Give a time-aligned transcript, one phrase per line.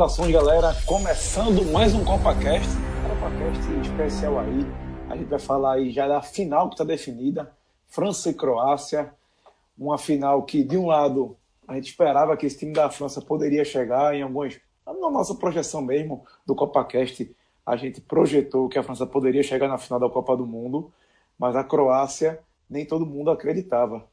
[0.00, 0.74] Saudações, galera.
[0.86, 2.66] Começando mais um CopaCast.
[3.06, 4.66] CopaCast especial aí.
[5.10, 7.52] A gente vai falar aí já da final que está definida.
[7.86, 9.12] França e Croácia.
[9.76, 11.36] Uma final que, de um lado,
[11.68, 14.58] a gente esperava que esse time da França poderia chegar em alguns...
[14.86, 19.76] Na nossa projeção mesmo do CopaCast, a gente projetou que a França poderia chegar na
[19.76, 20.90] final da Copa do Mundo,
[21.38, 22.40] mas a Croácia
[22.70, 24.06] nem todo mundo acreditava.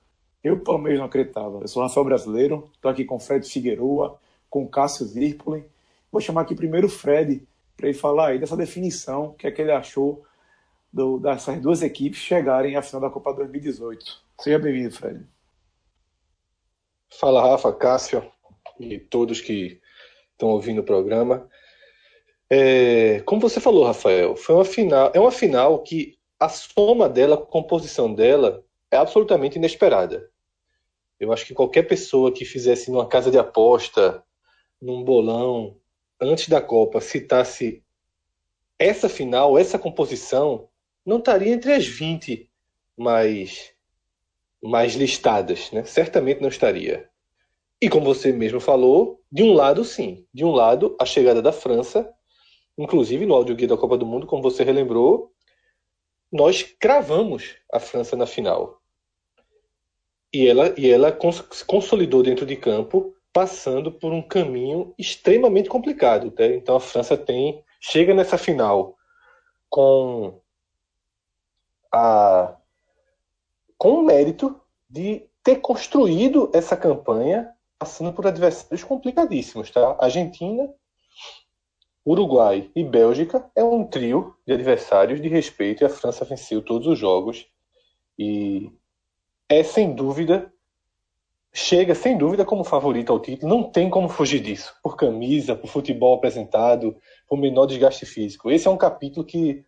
[0.44, 1.60] Eu, pelo menos, não acreditava.
[1.62, 5.64] Eu sou Rafael Brasileiro, estou aqui com Fred Figueroa, com Cássio Zirpoli.
[6.12, 9.62] Vou chamar aqui primeiro o Fred para ele falar aí dessa definição, que é que
[9.62, 10.26] ele achou
[10.92, 14.06] do, dessas duas equipes chegarem à final da Copa 2018.
[14.40, 15.26] Seja bem-vindo, Fred.
[17.20, 18.32] Fala, Rafa, Cássio
[18.80, 19.82] e todos que
[20.32, 21.48] estão ouvindo o programa.
[22.50, 27.36] É, como você falou, Rafael, foi uma final, é uma final que a soma dela,
[27.36, 30.30] a composição dela, é absolutamente inesperada.
[31.20, 34.24] Eu acho que qualquer pessoa que fizesse numa casa de aposta
[34.82, 35.76] num bolão
[36.20, 37.84] antes da Copa citasse
[38.80, 40.70] essa final, essa composição,
[41.06, 42.50] não estaria entre as 20
[42.96, 43.74] mais,
[44.62, 45.84] mais listadas, né?
[45.84, 47.10] Certamente não estaria.
[47.82, 51.52] E como você mesmo falou, de um lado sim, de um lado a chegada da
[51.52, 52.12] França,
[52.78, 55.32] inclusive no áudio guia da Copa do Mundo, como você relembrou,
[56.32, 58.82] nós cravamos a França na final.
[60.34, 61.18] E ela, e ela
[61.52, 66.32] se consolidou dentro de campo passando por um caminho extremamente complicado.
[66.32, 66.44] Tá?
[66.48, 68.98] Então a França tem chega nessa final
[69.70, 70.42] com
[71.94, 72.56] a
[73.78, 79.96] com o mérito de ter construído essa campanha passando por adversários complicadíssimos, tá?
[80.00, 80.74] Argentina,
[82.04, 86.88] Uruguai e Bélgica é um trio de adversários de respeito e a França venceu todos
[86.88, 87.46] os jogos
[88.18, 88.72] e
[89.48, 90.52] é sem dúvida
[91.54, 95.68] chega sem dúvida como favorito ao título, não tem como fugir disso, por camisa, por
[95.68, 96.96] futebol apresentado,
[97.28, 98.52] por menor desgaste físico.
[98.52, 99.66] Esse é um capítulo que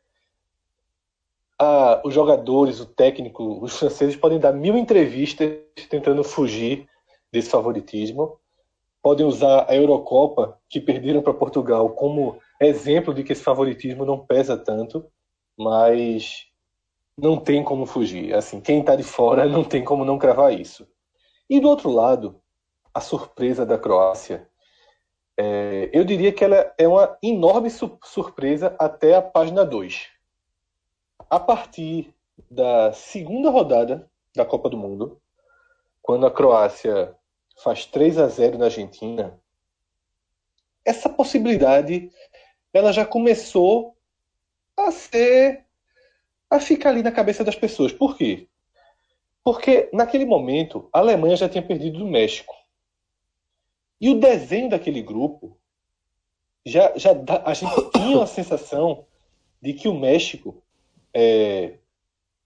[1.60, 5.60] ah, os jogadores, o técnico, os franceses podem dar mil entrevistas
[5.90, 6.88] tentando fugir
[7.32, 8.40] desse favoritismo.
[9.02, 14.20] Podem usar a Eurocopa, que perderam para Portugal, como exemplo de que esse favoritismo não
[14.20, 15.06] pesa tanto,
[15.58, 16.46] mas
[17.18, 18.34] não tem como fugir.
[18.34, 20.88] Assim, quem está de fora não tem como não cravar isso.
[21.50, 22.42] E do outro lado,
[22.94, 24.48] a surpresa da Croácia.
[25.38, 30.10] É, eu diria que ela é uma enorme su surpresa até a página 2.
[31.30, 32.14] A partir
[32.52, 35.22] da segunda rodada da Copa do Mundo,
[36.02, 37.16] quando a Croácia
[37.64, 39.40] faz 3 a 0 na Argentina,
[40.84, 42.12] essa possibilidade
[42.74, 43.96] ela já começou
[44.76, 45.66] a ser
[46.50, 47.94] a ficar ali na cabeça das pessoas.
[47.94, 48.49] Por quê?
[49.44, 52.54] Porque naquele momento a Alemanha já tinha perdido do México.
[54.02, 55.58] E o desenho daquele grupo
[56.66, 57.12] já, já
[57.46, 59.06] a gente tinha a sensação
[59.62, 60.64] de que o México
[61.14, 61.80] é,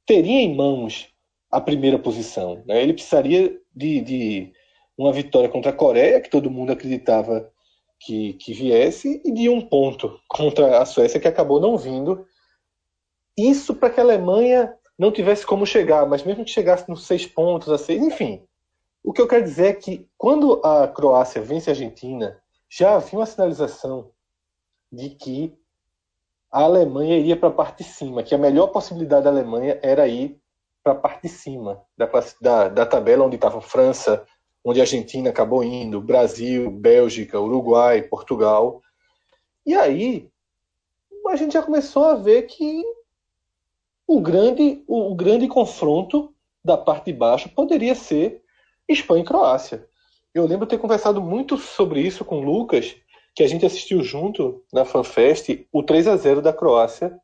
[0.05, 1.09] teria em mãos
[1.51, 2.63] a primeira posição.
[2.65, 2.81] Né?
[2.81, 4.53] Ele precisaria de, de,
[4.97, 7.51] uma vitória contra a Coreia, que todo mundo acreditava
[7.99, 12.25] que, que viesse, e de um ponto contra a Suécia, que acabou não vindo.
[13.37, 17.25] Isso para que a Alemanha não tivesse como chegar, mas mesmo que chegasse nos seis
[17.25, 18.45] pontos, a seis, enfim.
[19.03, 23.19] O que eu quero dizer é que quando a Croácia vence a Argentina, já havia
[23.19, 24.11] uma sinalização
[24.91, 25.57] de que
[26.51, 30.07] a Alemanha iria para a parte de cima, que a melhor possibilidade da Alemanha era
[30.07, 30.39] ir
[30.83, 32.07] para a parte de cima da,
[32.41, 34.25] da, da tabela onde estava França,
[34.63, 38.81] onde a Argentina acabou indo, Brasil, Bélgica, Uruguai, Portugal.
[39.65, 40.29] E aí
[41.27, 42.83] a gente já começou a ver que
[44.07, 46.33] o grande, o, o grande confronto
[46.63, 48.41] da parte de baixo poderia ser
[48.87, 49.87] Espanha e Croácia.
[50.33, 52.95] Eu lembro ter conversado muito sobre isso com o Lucas,
[53.35, 57.19] que a gente assistiu junto na FanFest o 3 a 0 da Croácia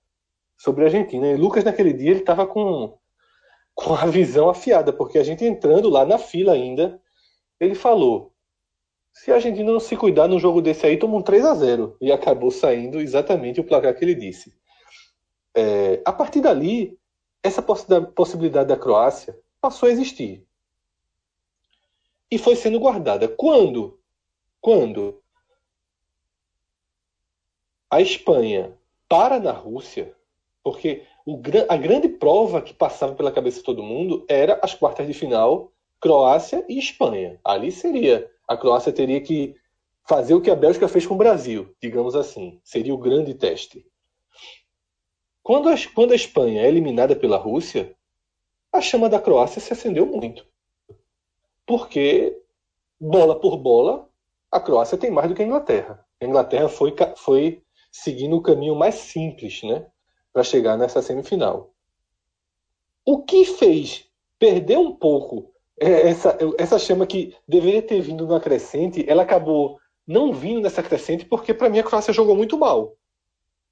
[0.58, 1.28] sobre a Argentina.
[1.28, 2.98] E Lucas, naquele dia, ele estava com,
[3.74, 7.02] com a visão afiada, porque a gente entrando lá na fila ainda,
[7.60, 8.34] ele falou:
[9.12, 11.98] se a Argentina não se cuidar no jogo desse aí, toma um 3 a 0
[12.02, 14.59] E acabou saindo exatamente o placar que ele disse.
[15.56, 16.98] É, a partir dali,
[17.42, 20.46] essa possibilidade da Croácia passou a existir.
[22.31, 23.28] E foi sendo guardada.
[23.28, 24.00] Quando?
[24.62, 25.22] Quando
[27.90, 30.13] a Espanha para na Rússia,
[30.63, 35.07] porque o, a grande prova que passava pela cabeça de todo mundo era as quartas
[35.07, 37.40] de final, Croácia e Espanha.
[37.44, 38.30] Ali seria.
[38.48, 39.56] A Croácia teria que
[40.07, 42.60] fazer o que a Bélgica fez com o Brasil, digamos assim.
[42.63, 43.86] Seria o grande teste.
[45.50, 47.96] Quando a, quando a Espanha é eliminada pela Rússia,
[48.72, 50.46] a chama da Croácia se acendeu muito.
[51.66, 52.40] Porque,
[53.01, 54.07] bola por bola,
[54.51, 56.06] a Croácia tem mais do que a Inglaterra.
[56.22, 59.88] A Inglaterra foi, foi seguindo o caminho mais simples, né?
[60.31, 61.74] Para chegar nessa semifinal.
[63.04, 64.07] O que fez
[64.38, 69.80] perder um pouco é, essa, essa chama que deveria ter vindo na crescente, ela acabou
[70.06, 72.95] não vindo nessa crescente porque, para mim, a Croácia jogou muito mal.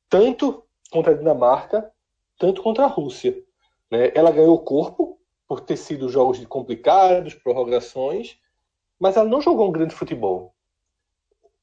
[0.09, 1.91] Tanto contra a Dinamarca,
[2.37, 3.37] tanto contra a Rússia.
[3.91, 4.11] Né?
[4.15, 8.37] Ela ganhou corpo por ter sido jogos complicados, prorrogações,
[8.99, 10.53] mas ela não jogou um grande futebol.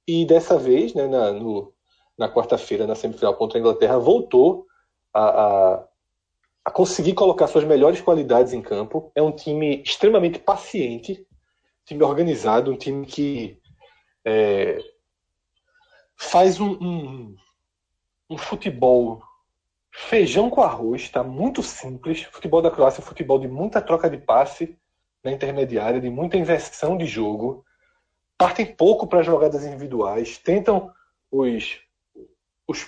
[0.06, 1.32] E dessa vez, né, na,
[2.16, 4.66] na quarta-feira, na semifinal contra a Inglaterra, voltou
[5.12, 5.84] a, a,
[6.64, 9.10] a, conseguir colocar suas melhores qualidades em campo.
[9.14, 11.26] É um time extremamente paciente,
[11.84, 13.58] time organizado, um time que
[14.24, 14.78] é,
[16.16, 17.36] faz um, um,
[18.28, 19.22] um, futebol
[19.90, 22.26] feijão com arroz, está muito simples.
[22.26, 24.76] O futebol da Croácia é um futebol de muita troca de passe
[25.22, 27.64] na intermediária, de muita inversão de jogo.
[28.36, 30.92] Partem pouco para jogadas individuais, tentam
[31.30, 31.80] os,
[32.66, 32.86] os,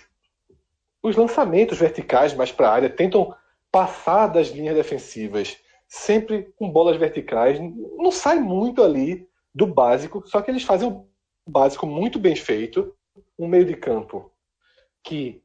[1.03, 3.35] os lançamentos verticais mais para a área, tentam
[3.71, 5.57] passar das linhas defensivas,
[5.87, 7.59] sempre com bolas verticais.
[7.97, 11.07] Não sai muito ali do básico, só que eles fazem o
[11.47, 12.95] básico muito bem feito,
[13.39, 14.31] um meio de campo
[15.07, 15.41] que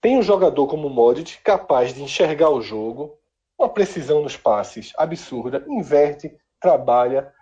[0.00, 3.18] tem um jogador como Modric capaz de enxergar o jogo,
[3.58, 7.32] uma precisão nos passes absurda, inverte, trabalha.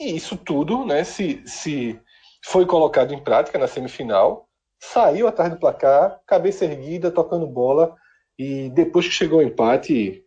[0.00, 2.00] E isso tudo, né, se, se
[2.44, 4.48] foi colocado em prática na semifinal,
[4.80, 7.94] saiu atrás do placar, cabeça erguida, tocando bola,
[8.38, 10.24] e depois que chegou o empate,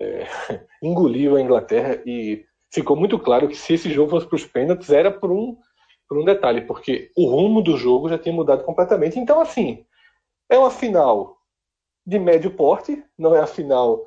[0.00, 0.26] é,
[0.82, 4.90] engoliu a Inglaterra e ficou muito claro que se esse jogo fosse para os pênaltis,
[4.90, 5.56] era por um,
[6.14, 9.18] por um detalhe, porque o rumo do jogo já tinha mudado completamente.
[9.18, 9.84] Então, assim,
[10.48, 11.36] é uma final
[12.06, 14.06] de médio porte, não é a final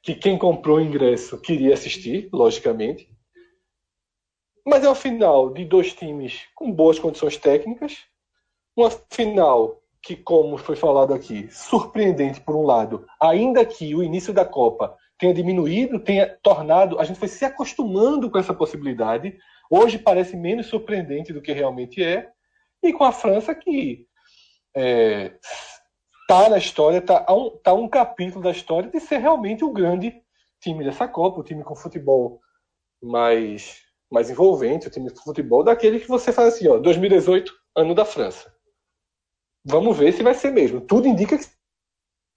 [0.00, 3.10] que quem comprou o ingresso queria assistir, logicamente.
[4.64, 8.04] Mas é uma final de dois times com boas condições técnicas.
[8.76, 14.32] Uma final que, como foi falado aqui, surpreendente por um lado, ainda que o início
[14.32, 19.36] da Copa tenha diminuído, tenha tornado, a gente foi se acostumando com essa possibilidade.
[19.70, 22.30] Hoje parece menos surpreendente do que realmente é.
[22.82, 24.06] E com a França que
[24.76, 25.34] é,
[26.28, 30.14] tá na história, tá um, tá um capítulo da história de ser realmente o grande
[30.60, 32.40] time dessa Copa, o time com futebol
[33.02, 37.94] mais, mais envolvente, o time de futebol daquele que você faz assim, ó, 2018, ano
[37.94, 38.52] da França.
[39.64, 40.80] Vamos ver se vai ser mesmo.
[40.80, 41.44] Tudo indica que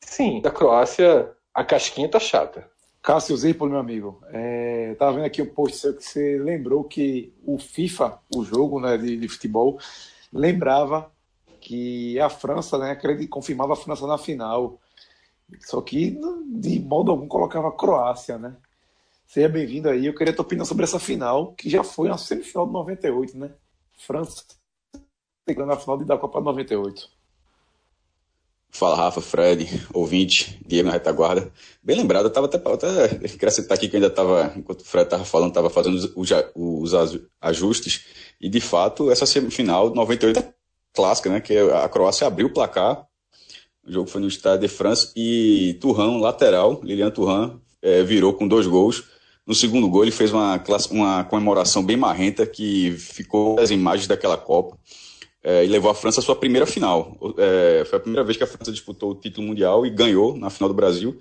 [0.04, 0.42] sim.
[0.42, 2.70] Da Croácia, a casquinha tá chata.
[3.02, 7.58] Cássio Zirpoli, meu amigo, é, vendo aqui um post seu que você lembrou que o
[7.58, 9.80] FIFA, o jogo né, de, de futebol,
[10.32, 11.12] lembrava
[11.60, 12.96] que a França, né,
[13.28, 14.80] confirmava a França na final.
[15.62, 18.56] Só que de modo algum colocava a Croácia, né?
[19.28, 20.06] Seja bem-vindo aí.
[20.06, 23.52] Eu queria tua opinião sobre essa final, que já foi uma semifinal de 98, né?
[23.98, 24.44] França
[25.48, 27.10] chegando na final da Copa 98.
[28.82, 31.52] Fala, Rafa, Fred, ouvinte, Diego na retaguarda.
[31.84, 34.84] Bem lembrado, eu tava até, até queria citar aqui que eu ainda estava, enquanto o
[34.84, 36.92] Fred estava falando, estava fazendo os, os,
[37.40, 38.06] ajustes,
[38.42, 40.44] e de fato, essa semifinal 98
[40.96, 41.40] clássica, né?
[41.40, 43.06] Que a Croácia abriu o placar.
[43.86, 48.48] O jogo foi no Stade de France e Turhan, lateral, Lilian Turhan, é, virou com
[48.48, 49.04] dois gols.
[49.46, 50.60] No segundo gol, ele fez uma,
[50.90, 54.76] uma comemoração bem marrenta que ficou as imagens daquela Copa
[55.44, 57.18] é, e levou a França à sua primeira final.
[57.38, 60.50] É, foi a primeira vez que a França disputou o título mundial e ganhou na
[60.50, 61.18] final do Brasil.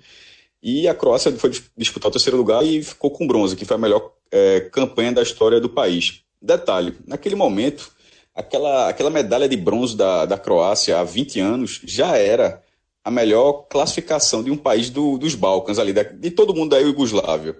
[0.61, 3.79] E a Croácia foi disputar o terceiro lugar e ficou com bronze, que foi a
[3.79, 6.21] melhor é, campanha da história do país.
[6.39, 7.91] Detalhe: naquele momento,
[8.35, 12.61] aquela, aquela medalha de bronze da, da Croácia há 20 anos já era
[13.03, 17.57] a melhor classificação de um país do, dos Balcãs, ali, de todo mundo da Iugoslávia.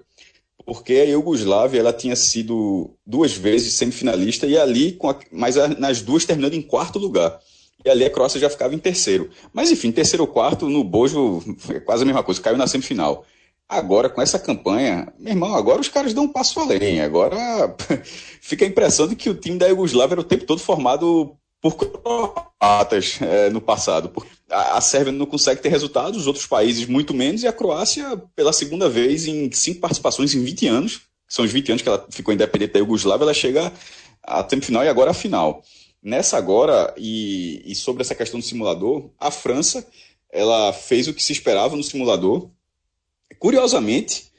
[0.64, 6.00] Porque a Iugoslávia ela tinha sido duas vezes semifinalista e ali, com a, mas nas
[6.02, 7.38] duas terminando em quarto lugar.
[7.84, 9.30] E ali a Croácia já ficava em terceiro.
[9.52, 13.24] Mas enfim, terceiro ou quarto, no Bojo, é quase a mesma coisa, caiu na semifinal.
[13.68, 17.00] Agora, com essa campanha, meu irmão, agora os caras dão um passo além.
[17.00, 17.74] Agora
[18.40, 21.76] fica a impressão de que o time da Iugoslávia era o tempo todo formado por
[21.76, 24.12] croatas é, no passado.
[24.14, 28.20] A, a Sérvia não consegue ter resultados, os outros países muito menos, e a Croácia,
[28.36, 32.06] pela segunda vez em cinco participações em 20 anos, são os 20 anos que ela
[32.10, 33.72] ficou independente da Iugoslávia, ela chega
[34.22, 35.62] à semifinal e agora à final.
[36.02, 39.86] Nessa agora, e, e sobre essa questão do simulador, a França
[40.30, 42.48] ela fez o que se esperava no simulador,
[43.38, 44.30] Curiosamente,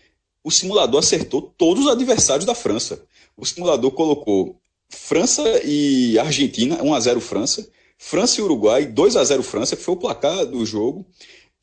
[0.43, 3.03] o simulador acertou todos os adversários da França.
[3.35, 7.67] O simulador colocou França e Argentina, 1 a 0 França,
[8.05, 11.05] França e Uruguai, 2 a 0 França, que foi o placar do jogo.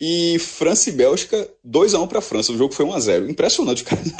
[0.00, 2.50] E França e Bélgica, 2x1 para a França.
[2.50, 3.28] O jogo foi 1x0.
[3.28, 3.82] Impressionante.
[3.84, 4.14] Os caras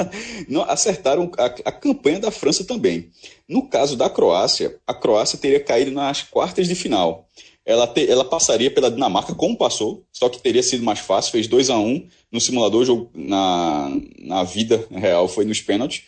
[0.47, 3.09] não acertaram a, a, campanha da França também.
[3.49, 7.27] No caso da Croácia, a Croácia teria caído nas quartas de final.
[7.65, 11.31] Ela, te, ela passaria pela Dinamarca como passou, só que teria sido mais fácil.
[11.31, 16.03] Fez 2 a 1 no simulador, jogo na, na vida real foi nos pênaltis.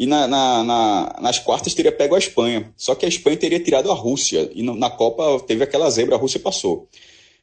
[0.00, 2.72] E na, na, na, nas quartas teria pego a Espanha.
[2.74, 4.50] Só que a Espanha teria tirado a Rússia.
[4.54, 6.88] E na Copa teve aquela zebra, a Rússia passou.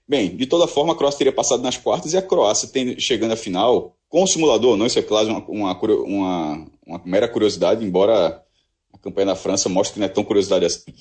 [0.08, 3.34] Bem, de toda forma, a Croácia teria passado nas quartas e a Croácia tem, chegando
[3.34, 7.86] à final, com o simulador, não, isso é claro, uma, uma, uma, uma mera curiosidade,
[7.86, 8.42] embora
[8.92, 10.92] a campanha da França mostre que não é tão curiosidade assim,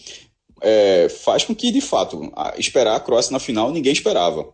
[0.60, 4.52] é, faz com que, de fato, a, esperar a Croácia na final ninguém esperava.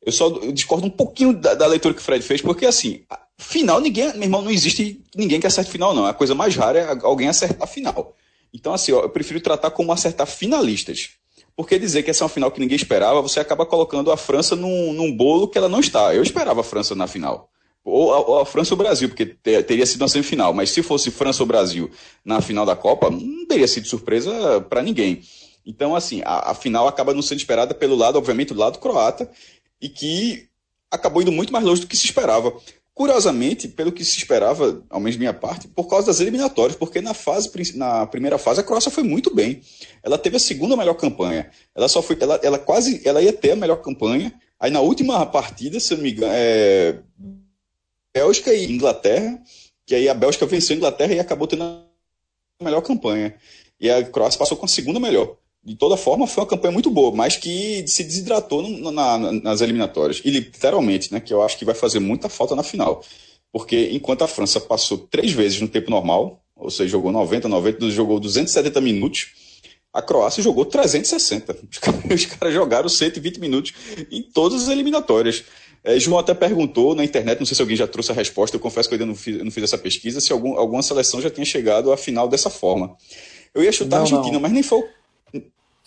[0.00, 3.02] Eu só discordo um pouquinho da, da, leitura que o Fred fez, porque assim,
[3.38, 6.04] final, ninguém, meu irmão, não existe ninguém que acerte final, não.
[6.04, 8.14] A coisa mais rara é alguém acertar final.
[8.52, 11.10] Então, assim, ó, eu prefiro tratar como acertar finalistas.
[11.56, 14.54] Porque dizer que essa é uma final que ninguém esperava, você acaba colocando a França
[14.54, 16.14] num, num bolo que ela não está.
[16.14, 17.50] Eu esperava a França na final.
[17.84, 20.52] Ou a, ou a França ou o Brasil, porque ter, teria sido uma semifinal.
[20.52, 21.90] Mas se fosse França ou Brasil
[22.24, 25.22] na final da Copa, não teria sido surpresa para ninguém.
[25.66, 29.30] Então, assim, a, a, final acaba não sendo esperada pelo lado, obviamente, do lado croata,
[29.80, 30.48] e que
[30.90, 32.52] acabou indo muito mais longe do que se esperava.
[32.98, 37.14] Curiosamente, pelo que se esperava, ao menos minha parte, por causa das eliminatórias, porque na
[37.14, 39.62] fase na primeira fase a Croácia foi muito bem.
[40.02, 41.48] Ela teve a segunda melhor campanha.
[41.76, 44.34] Ela só foi, ela, ela quase, ela ia ter a melhor campanha.
[44.58, 46.98] Aí na última partida, se eu não me engano, é,
[48.12, 49.40] Bélgica e Inglaterra,
[49.86, 51.84] que aí a Bélgica venceu a Inglaterra e acabou tendo a
[52.60, 53.32] melhor campanha.
[53.78, 55.36] E a Croácia passou com a segunda melhor
[55.68, 59.60] de toda forma, foi uma campanha muito boa, mas que se desidratou no, na, nas
[59.60, 60.22] eliminatórias.
[60.24, 63.04] E literalmente, né, que eu acho que vai fazer muita falta na final.
[63.52, 67.90] Porque enquanto a França passou três vezes no tempo normal, ou seja, jogou 90, 90,
[67.90, 69.26] jogou 270 minutos,
[69.92, 71.54] a Croácia jogou 360.
[71.70, 73.74] Os caras, os caras jogaram 120 minutos
[74.10, 75.44] em todas as eliminatórias.
[75.84, 78.60] É, João até perguntou na internet, não sei se alguém já trouxe a resposta, eu
[78.60, 81.30] confesso que eu ainda não fiz, não fiz essa pesquisa, se algum, alguma seleção já
[81.30, 82.96] tinha chegado à final dessa forma.
[83.54, 84.40] Eu ia chutar não, a Argentina, não.
[84.40, 84.82] mas nem foi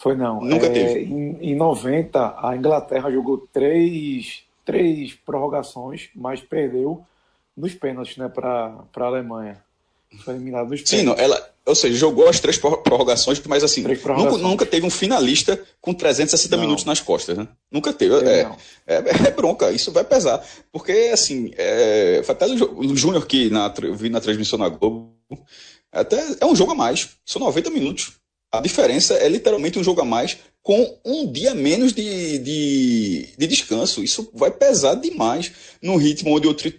[0.01, 0.41] foi não.
[0.41, 0.99] Nunca é, teve.
[1.01, 7.05] Em, em 90, a Inglaterra jogou três, três prorrogações, mas perdeu
[7.55, 9.63] nos pênaltis, né, para a Alemanha.
[10.23, 10.99] Foi eliminado nos pênaltis.
[10.99, 14.89] Sim, não, ela, ou seja, jogou as três prorrogações, mas assim, nunca, nunca, teve um
[14.89, 16.63] finalista com 360 não.
[16.63, 17.47] minutos nas costas, né?
[17.69, 18.15] Nunca teve.
[18.27, 18.51] É,
[18.87, 18.95] é,
[19.27, 20.43] é, bronca, isso vai pesar.
[20.71, 25.13] Porque, assim, é, até o Júnior que na, vi na transmissão na Globo,
[25.91, 27.09] até é um jogo a mais.
[27.23, 28.20] São 90 minutos.
[28.51, 33.47] A diferença é literalmente um jogo a mais com um dia menos de, de, de
[33.47, 34.03] descanso.
[34.03, 36.73] Isso vai pesar demais no ritmo onde outro,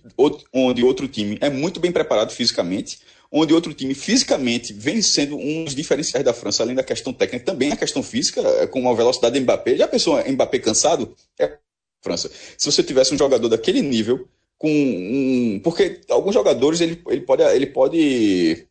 [0.52, 3.00] onde outro time é muito bem preparado fisicamente,
[3.30, 7.46] onde outro time fisicamente vem sendo um dos diferenciais da França, além da questão técnica,
[7.46, 9.76] também a questão física, é, com a velocidade de Mbappé.
[9.76, 11.16] Já pensou Mbappé cansado?
[11.40, 11.56] É
[12.02, 12.30] França.
[12.58, 15.60] Se você tivesse um jogador daquele nível, com um.
[15.64, 18.66] Porque alguns jogadores ele, ele, pode, ele, pode,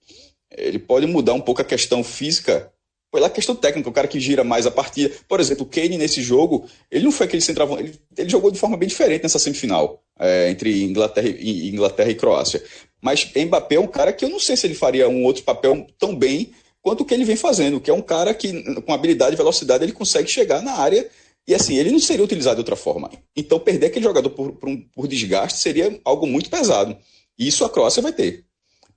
[0.51, 2.71] ele pode mudar um pouco a questão física
[3.11, 5.13] pela questão técnica, o cara que gira mais a partida.
[5.27, 8.57] Por exemplo, o Kane nesse jogo, ele não foi aquele centroavante, ele, ele jogou de
[8.57, 12.63] forma bem diferente nessa semifinal, é, entre Inglaterra e, Inglaterra e Croácia.
[13.01, 15.85] Mas Mbappé é um cara que eu não sei se ele faria um outro papel
[15.99, 16.51] tão bem
[16.81, 19.83] quanto o que ele vem fazendo, que é um cara que, com habilidade e velocidade,
[19.83, 21.07] ele consegue chegar na área
[21.47, 23.09] e assim, ele não seria utilizado de outra forma.
[23.35, 26.95] Então, perder aquele jogador por, por, um, por desgaste seria algo muito pesado.
[27.37, 28.45] E isso a Croácia vai ter.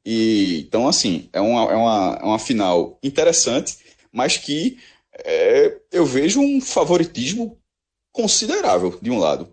[0.04, 3.78] E, então, assim, é uma, é uma, é uma final interessante
[4.14, 4.78] mas que
[5.12, 7.58] é, eu vejo um favoritismo
[8.12, 9.52] considerável de um lado.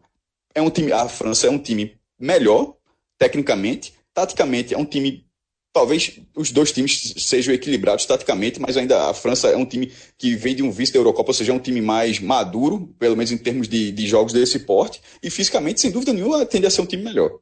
[0.54, 2.76] É um time, a França é um time melhor
[3.18, 5.26] tecnicamente, taticamente é um time
[5.74, 10.36] talvez os dois times sejam equilibrados taticamente, mas ainda a França é um time que
[10.36, 13.32] vem de um vice da Eurocopa, ou seja, é um time mais maduro, pelo menos
[13.32, 16.82] em termos de, de jogos desse porte, e fisicamente, sem dúvida nenhuma, tende a ser
[16.82, 17.40] um time melhor.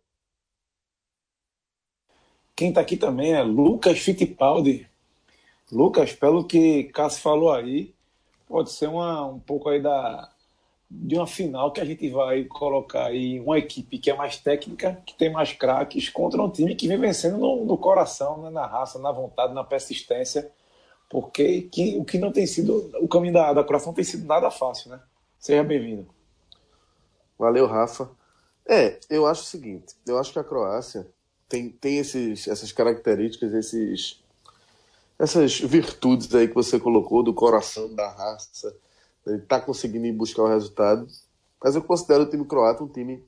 [2.56, 4.89] Quem está aqui também é Lucas Fittipaldi,
[5.72, 7.94] Lucas, pelo que Cássio falou aí,
[8.48, 10.30] pode ser uma, um pouco aí da,
[10.90, 15.02] de uma final que a gente vai colocar aí uma equipe que é mais técnica,
[15.06, 18.66] que tem mais craques, contra um time que vem vencendo no, no coração, né, na
[18.66, 20.52] raça, na vontade, na persistência,
[21.08, 24.26] porque que, o que não tem sido, o caminho da, da Croácia não tem sido
[24.26, 25.00] nada fácil, né?
[25.40, 26.08] Seja bem-vindo.
[27.38, 28.10] Valeu, Rafa.
[28.68, 31.08] É, eu acho o seguinte, eu acho que a Croácia
[31.48, 34.24] tem, tem esses, essas características, esses
[35.20, 38.74] essas virtudes aí que você colocou do coração da raça,
[39.28, 41.06] ele está conseguindo ir buscar o resultado.
[41.62, 43.22] Mas eu considero o time croata um time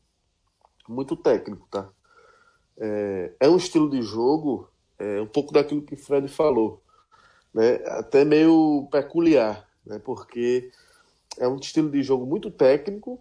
[0.88, 1.90] muito técnico, tá?
[2.78, 6.82] É, é um estilo de jogo é, um pouco daquilo que o Fred falou,
[7.54, 7.76] né?
[7.88, 10.00] Até meio peculiar, né?
[10.00, 10.72] Porque
[11.38, 13.20] é um estilo de jogo muito técnico,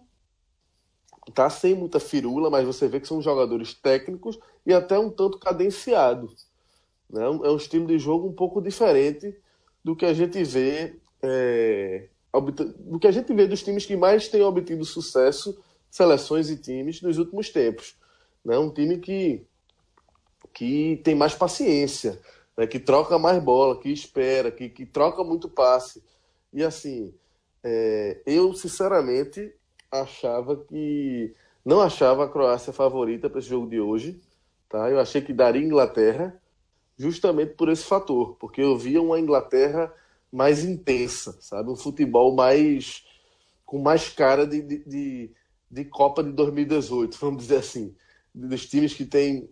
[1.33, 5.37] tá sem muita firula, mas você vê que são jogadores técnicos e até um tanto
[5.39, 6.49] cadenciados.
[7.11, 7.23] Né?
[7.23, 9.35] É um estilo de jogo um pouco diferente
[9.83, 12.07] do que a gente vê é,
[12.39, 17.01] do que a gente vê dos times que mais têm obtido sucesso, seleções e times
[17.01, 17.95] nos últimos tempos.
[18.43, 18.57] Né?
[18.57, 19.45] Um time que,
[20.53, 22.19] que tem mais paciência,
[22.57, 22.65] né?
[22.65, 26.01] que troca mais bola, que espera, que, que troca muito passe.
[26.53, 27.13] E assim,
[27.63, 29.53] é, eu sinceramente
[29.91, 31.35] achava que.
[31.63, 34.19] Não achava a Croácia favorita para esse jogo de hoje.
[34.67, 34.89] Tá?
[34.89, 36.40] Eu achei que daria Inglaterra,
[37.01, 39.91] justamente por esse fator, porque eu via uma Inglaterra
[40.31, 41.71] mais intensa, sabe?
[41.71, 43.03] Um futebol mais.
[43.65, 45.31] com mais cara de, de, de,
[45.69, 47.95] de Copa de 2018, vamos dizer assim.
[48.33, 49.49] Dos times que têm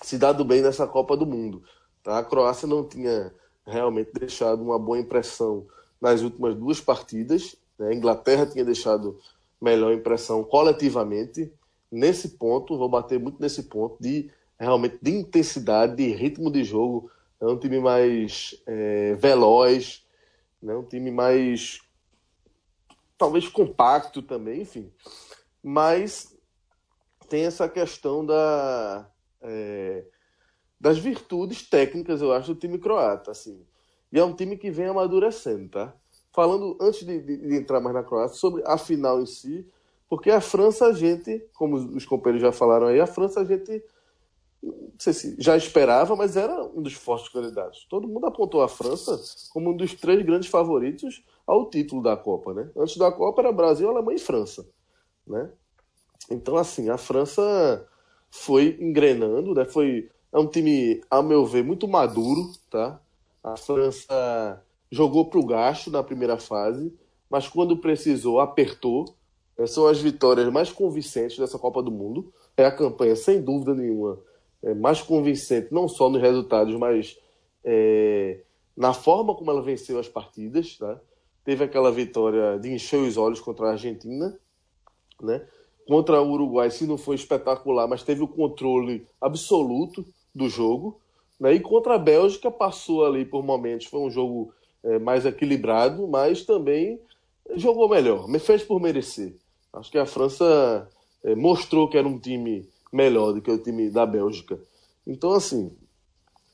[0.00, 1.62] se dado bem nessa Copa do Mundo.
[2.02, 2.18] Tá?
[2.18, 3.32] A Croácia não tinha
[3.66, 5.66] realmente deixado uma boa impressão
[6.00, 7.54] nas últimas duas partidas.
[7.78, 7.88] Né?
[7.88, 9.20] A Inglaterra tinha deixado
[9.60, 11.52] melhor impressão coletivamente.
[11.90, 14.30] Nesse ponto, vou bater muito nesse ponto de
[14.64, 17.10] realmente de intensidade, de ritmo de jogo.
[17.40, 20.06] É um time mais é, veloz,
[20.62, 20.74] né?
[20.74, 21.80] um time mais
[23.18, 24.92] talvez compacto também, enfim.
[25.62, 26.36] Mas
[27.28, 29.08] tem essa questão da,
[29.40, 30.04] é,
[30.80, 33.30] das virtudes técnicas, eu acho, do time croata.
[33.30, 33.64] Assim.
[34.12, 35.94] E é um time que vem amadurecendo, tá?
[36.32, 39.66] Falando, antes de, de, de entrar mais na Croácia, sobre a final em si,
[40.08, 43.82] porque a França, a gente, como os companheiros já falaram aí, a França, a gente
[44.62, 47.86] não sei se já esperava, mas era um dos fortes candidatos.
[47.90, 49.20] Todo mundo apontou a França
[49.52, 52.70] como um dos três grandes favoritos ao título da Copa, né?
[52.76, 54.66] Antes da Copa era Brasil, Alemanha e França,
[55.26, 55.50] né?
[56.30, 57.86] Então, assim, a França
[58.30, 59.64] foi engrenando, né?
[59.64, 62.98] Foi é um time, a meu ver, muito maduro, tá?
[63.44, 66.96] A França jogou para o gasto na primeira fase,
[67.28, 69.14] mas quando precisou, apertou.
[69.66, 72.32] São as vitórias mais convincentes dessa Copa do Mundo.
[72.56, 74.18] É a campanha, sem dúvida nenhuma,
[74.74, 77.18] mais convincente, não só nos resultados, mas
[77.64, 78.40] é,
[78.76, 80.76] na forma como ela venceu as partidas.
[80.78, 81.00] Tá?
[81.44, 84.38] Teve aquela vitória de encher os olhos contra a Argentina,
[85.20, 85.44] né?
[85.86, 91.00] contra o Uruguai, se não foi espetacular, mas teve o controle absoluto do jogo.
[91.38, 91.54] Né?
[91.54, 94.52] E contra a Bélgica passou ali por momentos, foi um jogo
[94.84, 97.00] é, mais equilibrado, mas também
[97.54, 99.34] jogou melhor, me fez por merecer.
[99.72, 100.88] Acho que a França
[101.24, 104.60] é, mostrou que era um time melhor do que o time da Bélgica.
[105.06, 105.74] Então, assim,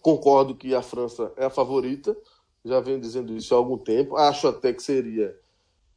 [0.00, 2.16] concordo que a França é a favorita,
[2.64, 4.16] já venho dizendo isso há algum tempo.
[4.16, 5.36] Acho até que seria,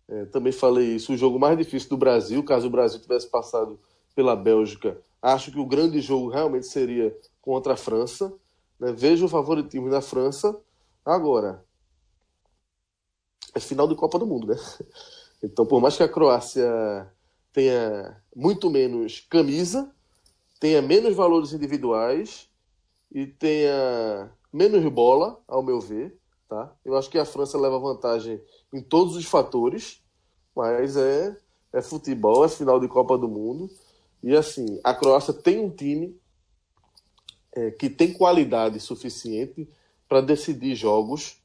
[0.09, 3.79] é, também falei isso, o jogo mais difícil do Brasil, caso o Brasil tivesse passado
[4.15, 4.97] pela Bélgica.
[5.21, 8.33] Acho que o grande jogo realmente seria contra a França.
[8.79, 8.91] Né?
[8.91, 10.57] Vejo o favoritismo da França.
[11.05, 11.63] Agora,
[13.53, 14.55] é final de Copa do Mundo, né?
[15.43, 17.11] Então, por mais que a Croácia
[17.51, 19.91] tenha muito menos camisa,
[20.61, 22.47] tenha menos valores individuais
[23.11, 26.15] e tenha menos bola, ao meu ver,
[26.47, 26.71] tá?
[26.85, 28.39] Eu acho que a França leva vantagem
[28.71, 30.03] em todos os fatores,
[30.55, 31.35] mas é,
[31.73, 33.71] é futebol, é final de Copa do Mundo.
[34.21, 36.15] E assim, a Croácia tem um time
[37.53, 39.67] é, que tem qualidade suficiente
[40.07, 41.37] para decidir jogos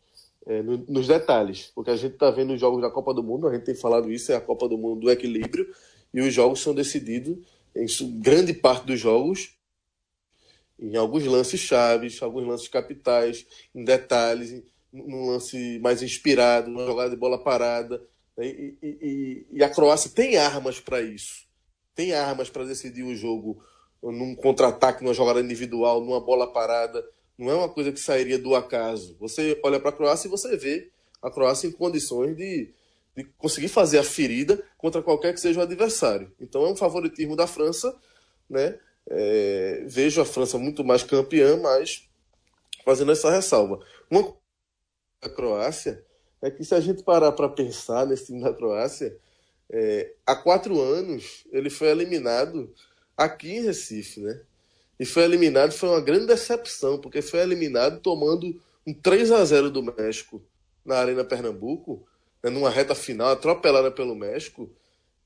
[0.45, 3.49] é, no, nos detalhes, porque a gente está vendo os jogos da Copa do Mundo,
[3.49, 5.75] a gente tem falado isso, é a Copa do Mundo do equilíbrio,
[6.13, 7.39] e os jogos são decididos,
[7.77, 9.57] em grande parte dos jogos,
[10.79, 14.63] em alguns lances chaves, alguns lances capitais, em detalhes,
[14.93, 18.03] num lance mais inspirado, numa jogada de bola parada.
[18.37, 18.47] Né?
[18.47, 21.47] E, e, e a Croácia tem armas para isso.
[21.95, 23.63] Tem armas para decidir o jogo
[24.03, 27.05] num contra-ataque, numa jogada individual, numa bola parada.
[27.39, 29.17] Não é uma coisa que sairia do acaso.
[29.19, 30.91] Você olha para a Croácia e você vê
[31.23, 32.73] a Croácia em condições de,
[33.17, 36.33] de conseguir fazer a ferida contra qualquer que seja o adversário.
[36.41, 37.97] Então é um favoritismo da França,
[38.49, 38.79] né?
[39.09, 42.09] É, vejo a França muito mais campeã, mas
[42.85, 43.81] fazendo essa ressalva.
[44.11, 44.35] Uma
[45.23, 46.05] da Croácia
[46.43, 49.17] é que se a gente parar para pensar nesse time da Croácia,
[49.71, 52.73] é, há quatro anos ele foi eliminado
[53.17, 54.41] aqui em Recife, né?
[54.99, 59.71] e foi eliminado, foi uma grande decepção, porque foi eliminado tomando um 3 a 0
[59.71, 60.43] do México
[60.85, 62.07] na Arena Pernambuco,
[62.51, 64.71] né, numa reta final, atropelada pelo México,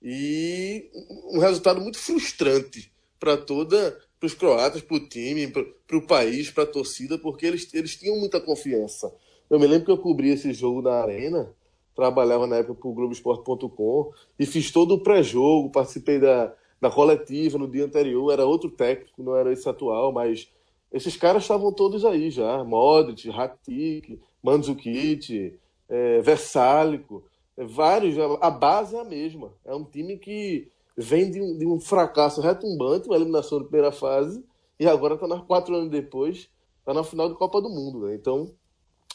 [0.03, 0.91] e
[1.33, 6.51] um resultado muito frustrante para toda para os croatas, para o time, para o país,
[6.51, 9.11] para a torcida, porque eles, eles tinham muita confiança.
[9.49, 11.51] Eu me lembro que eu cobri esse jogo na Arena,
[11.97, 17.57] trabalhava na época para o Globoesporte.com e fiz todo o pré-jogo, participei da, da coletiva
[17.57, 20.51] no dia anterior, era outro técnico, não era esse atual, mas
[20.93, 22.63] esses caras estavam todos aí já.
[22.63, 25.59] Modric, Rakitic, Mandzukic,
[25.91, 27.25] é, Versálico,
[27.57, 28.17] é, vários.
[28.41, 29.53] A base é a mesma.
[29.65, 33.93] É um time que vem de um, de um fracasso retumbante, uma eliminação da primeira
[33.93, 34.43] fase,
[34.79, 36.49] e agora está quatro anos depois,
[36.79, 38.07] está na final da Copa do Mundo.
[38.07, 38.15] Né?
[38.15, 38.51] Então,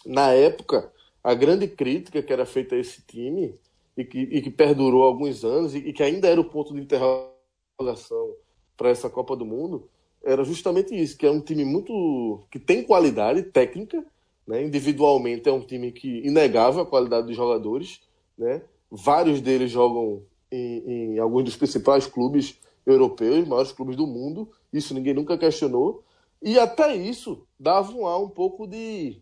[0.06, 0.92] na época,
[1.24, 3.56] a grande crítica que era feita a esse time,
[3.98, 6.82] e que, e que perdurou alguns anos, e, e que ainda era o ponto de
[6.82, 8.36] interrogação
[8.76, 9.90] para essa Copa do Mundo,
[10.24, 14.04] era justamente isso, que é um time muito que tem qualidade técnica,
[14.47, 14.63] né?
[14.63, 18.01] individualmente é um time que inegável a qualidade dos jogadores,
[18.38, 18.62] né?
[18.89, 24.93] Vários deles jogam em, em alguns dos principais clubes europeus, maiores clubes do mundo, isso
[24.93, 26.03] ninguém nunca questionou.
[26.41, 29.21] E até isso dava um ar um pouco de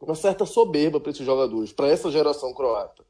[0.00, 3.04] uma certa soberba para esses jogadores, para essa geração croata.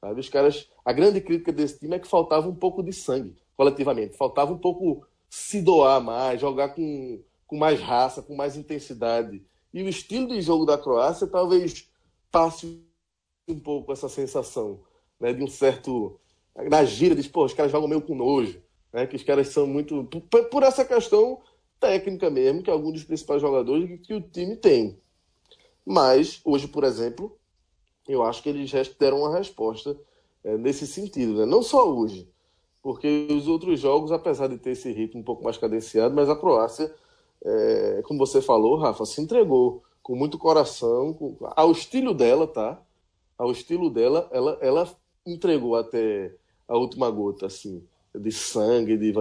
[0.00, 0.20] Sabe?
[0.20, 4.16] Os caras, a grande crítica desse time é que faltava um pouco de sangue, coletivamente.
[4.16, 9.42] Faltava um pouco se doar mais, jogar com, com mais raça, com mais intensidade.
[9.72, 11.88] E o estilo de jogo da Croácia talvez
[12.30, 12.82] passe
[13.48, 14.80] um pouco essa sensação
[15.18, 16.18] né, de um certo.
[16.68, 19.66] Na gira, diz, pô, os caras jogam meio com nojo, né, que os caras são
[19.66, 20.04] muito.
[20.04, 21.40] Por, por essa questão
[21.80, 25.00] técnica mesmo, que é algum dos principais jogadores que, que o time tem.
[25.84, 27.36] Mas, hoje, por exemplo,
[28.06, 29.98] eu acho que eles deram uma resposta
[30.44, 31.34] é, nesse sentido.
[31.34, 31.46] Né?
[31.46, 32.28] Não só hoje,
[32.82, 36.36] porque os outros jogos, apesar de ter esse ritmo um pouco mais cadenciado, mas a
[36.36, 36.94] Croácia,
[37.44, 42.80] é, como você falou, Rafa, se entregou com muito coração, com, ao estilo dela, tá?
[43.38, 46.34] Ao estilo dela, ela, ela entregou até
[46.68, 47.82] a última gota, assim,
[48.14, 49.12] de sangue, de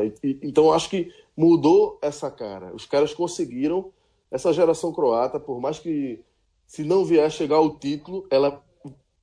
[0.42, 2.74] então acho que mudou essa cara.
[2.76, 3.92] Os caras conseguiram
[4.30, 6.20] essa geração croata, por mais que
[6.68, 8.64] se não vier chegar o título, ela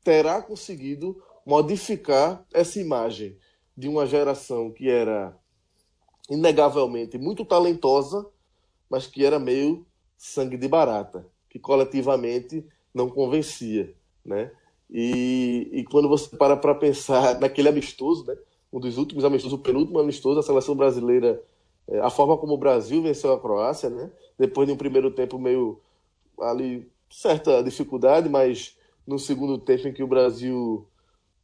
[0.02, 3.36] terá conseguido modificar essa imagem
[3.76, 5.36] de uma geração que era
[6.28, 8.26] inegavelmente muito talentosa,
[8.88, 14.50] mas que era meio sangue de barata, que coletivamente não convencia, né?
[14.90, 18.36] E, e quando você para para pensar naquele amistoso, né?
[18.72, 21.42] Um dos últimos amistosos, o penúltimo amistoso, a seleção brasileira,
[21.86, 24.10] é, a forma como o Brasil venceu a Croácia, né?
[24.38, 25.80] Depois de um primeiro tempo meio
[26.40, 30.86] ali certa dificuldade, mas no segundo tempo em que o Brasil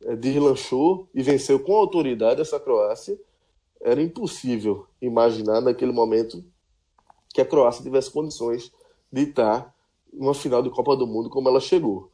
[0.02, 3.18] é, deslanchou e venceu com autoridade essa Croácia,
[3.80, 6.44] era impossível imaginar naquele momento
[7.34, 8.72] que a Croácia tivesse condições
[9.12, 9.74] de estar
[10.12, 12.08] numa final de Copa do Mundo como ela chegou.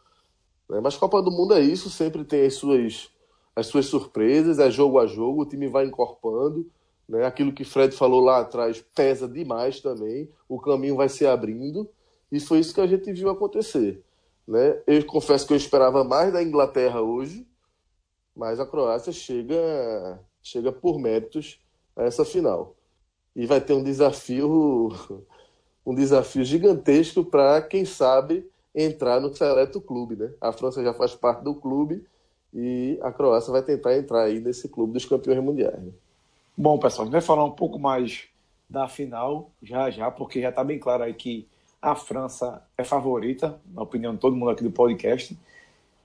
[0.68, 0.80] Né?
[0.80, 3.10] Mas Copa do Mundo é isso, sempre tem as suas,
[3.54, 6.66] as suas surpresas, é jogo a jogo, o time vai encorpando.
[7.06, 7.26] Né?
[7.26, 11.86] Aquilo que Fred falou lá atrás pesa demais também, o caminho vai se abrindo,
[12.32, 14.02] e foi isso que a gente viu acontecer.
[14.48, 14.80] Né?
[14.86, 17.46] Eu confesso que eu esperava mais da Inglaterra hoje,
[18.34, 21.60] mas a Croácia chega, chega por méritos
[21.94, 22.74] a essa final.
[23.34, 24.90] E vai ter um desafio,
[25.86, 30.16] um desafio gigantesco para, quem sabe, entrar no seleto clube.
[30.16, 30.30] Né?
[30.40, 32.04] A França já faz parte do clube
[32.52, 35.80] e a Croácia vai tentar entrar aí nesse clube dos campeões mundiais.
[35.80, 35.92] Né?
[36.56, 38.24] Bom, pessoal, a gente vai falar um pouco mais
[38.68, 41.48] da final já já, porque já está bem claro aí que
[41.80, 45.36] a França é favorita, na opinião de todo mundo aqui do podcast.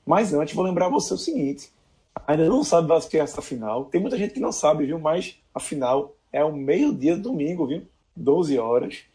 [0.05, 1.71] Mas antes, vou lembrar você o seguinte:
[2.25, 3.85] ainda não sabe basquear essa final.
[3.85, 4.99] Tem muita gente que não sabe, viu?
[4.99, 7.81] Mas a final é o meio-dia domingo, viu?
[8.13, 9.05] 12 horas.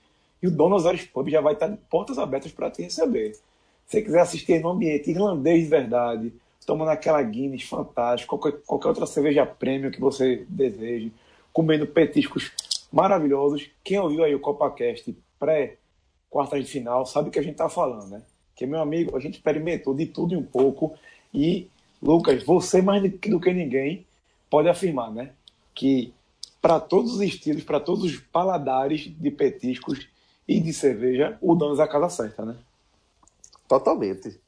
[0.42, 3.34] E o Donos Horas Pub já vai estar de portas abertas para te receber.
[3.34, 3.42] Se
[3.98, 6.32] você quiser assistir no ambiente irlandês de verdade,
[6.64, 11.12] tomando aquela Guinness fantástica, qualquer, qualquer outra cerveja premium que você deseje,
[11.52, 12.52] comendo petiscos
[12.90, 13.68] maravilhosos.
[13.84, 15.76] Quem ouviu aí o CopaCast pré
[16.30, 18.22] quarta de final sabe o que a gente está falando, né?
[18.56, 20.94] Que, meu amigo, a gente experimentou de tudo e um pouco
[21.34, 21.68] e
[22.02, 24.06] Lucas, você mais do que ninguém
[24.48, 25.32] pode afirmar, né?
[25.74, 26.14] Que
[26.60, 30.08] para todos os estilos, para todos os paladares de petiscos
[30.46, 32.56] e de cerveja, o Donos é a casa certa, né?
[33.68, 34.40] Totalmente.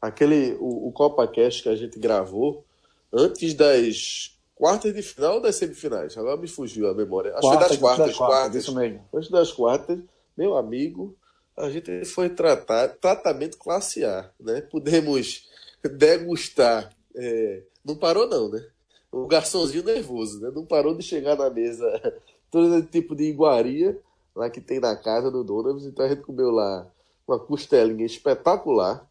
[0.00, 2.64] Aquele, o, o Copa Cash que a gente gravou
[3.12, 6.16] antes das quartas de final ou das semifinais?
[6.16, 7.32] Agora me fugiu a memória.
[7.32, 9.04] Acho Quarta, que das quartas, das quartas, quartas, isso mesmo.
[9.12, 9.98] Antes das quartas,
[10.36, 11.14] meu amigo,
[11.56, 14.62] a gente foi tratar tratamento classe A, né?
[14.62, 15.48] Podemos
[15.82, 18.64] degustar é, não parou não, né?
[19.12, 20.50] O garçomzinho nervoso, né?
[20.54, 21.86] Não parou de chegar na mesa
[22.50, 24.00] todo esse tipo de iguaria
[24.34, 25.86] lá que tem na casa do Donovan.
[25.86, 26.86] Então a gente comeu lá
[27.26, 29.08] uma costelinha espetacular,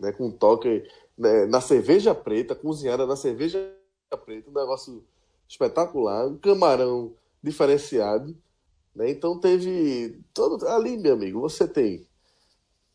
[0.00, 0.12] né?
[0.12, 1.46] Com um toque né?
[1.46, 3.58] na cerveja preta, cozinhada na cerveja
[4.24, 5.04] preta, um negócio
[5.48, 8.36] espetacular, um camarão diferenciado,
[8.94, 9.10] né?
[9.10, 12.06] Então teve todo ali, meu amigo, você tem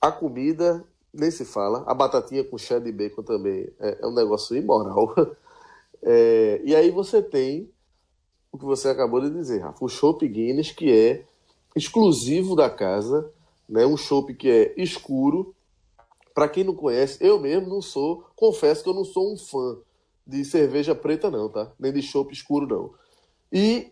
[0.01, 1.83] a comida, nem se fala.
[1.87, 5.13] A batatinha com cheddar de bacon também é, é um negócio imoral.
[6.09, 7.69] É, e aí você tem
[8.49, 11.25] o que você acabou de dizer, Rafa, o Chopp Guinness, que é
[11.75, 13.29] exclusivo da casa,
[13.67, 13.85] né?
[13.85, 15.53] um chopp que é escuro.
[16.33, 19.77] Para quem não conhece, eu mesmo não sou, confesso que eu não sou um fã
[20.25, 21.71] de cerveja preta, não, tá?
[21.77, 22.93] Nem de chopp escuro, não.
[23.51, 23.91] E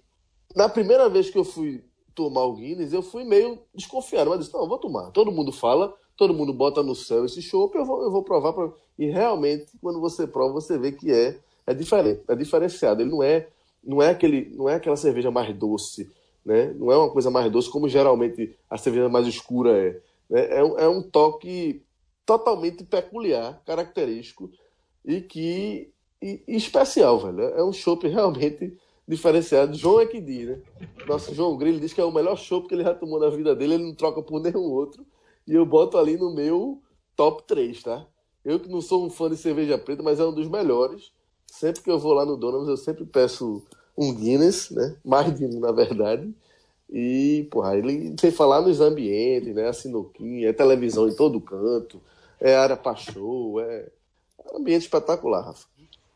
[0.55, 4.53] na primeira vez que eu fui tomar o Guinness, eu fui meio desconfiado, mas disse,
[4.53, 5.11] não, vou tomar.
[5.11, 8.53] Todo mundo fala, todo mundo bota no céu esse chopp, eu vou, eu vou provar.
[8.53, 8.71] Pra...
[8.97, 13.01] E realmente, quando você prova, você vê que é, é diferente, é diferenciado.
[13.01, 13.47] Ele não é,
[13.83, 16.09] não é, aquele, não é aquela cerveja mais doce,
[16.45, 16.73] né?
[16.75, 20.01] Não é uma coisa mais doce como geralmente a cerveja mais escura é.
[20.29, 20.57] Né?
[20.57, 21.83] É, um, é um toque
[22.25, 24.51] totalmente peculiar, característico
[25.03, 27.41] e que e, e especial, velho.
[27.41, 28.75] É um chopp realmente
[29.07, 29.75] diferenciado.
[29.75, 30.61] João é que diz, né?
[31.07, 33.55] Nosso João Grilo diz que é o melhor chopp que ele já tomou na vida
[33.55, 35.05] dele, ele não troca por nenhum outro.
[35.47, 36.81] E eu boto ali no meu
[37.15, 38.07] top 3, tá?
[38.43, 41.11] Eu que não sou um fã de cerveja preta, mas é um dos melhores.
[41.47, 43.63] Sempre que eu vou lá no Donamas, eu sempre peço
[43.97, 44.97] um Guinness, né?
[45.03, 46.33] Mais de um, na verdade.
[46.89, 49.67] E, porra, ele sem falar nos ambientes, né?
[49.67, 52.01] A sinuquinha, é televisão em todo canto,
[52.39, 53.89] é área para show, é
[54.53, 55.67] ambiente espetacular, Rafa.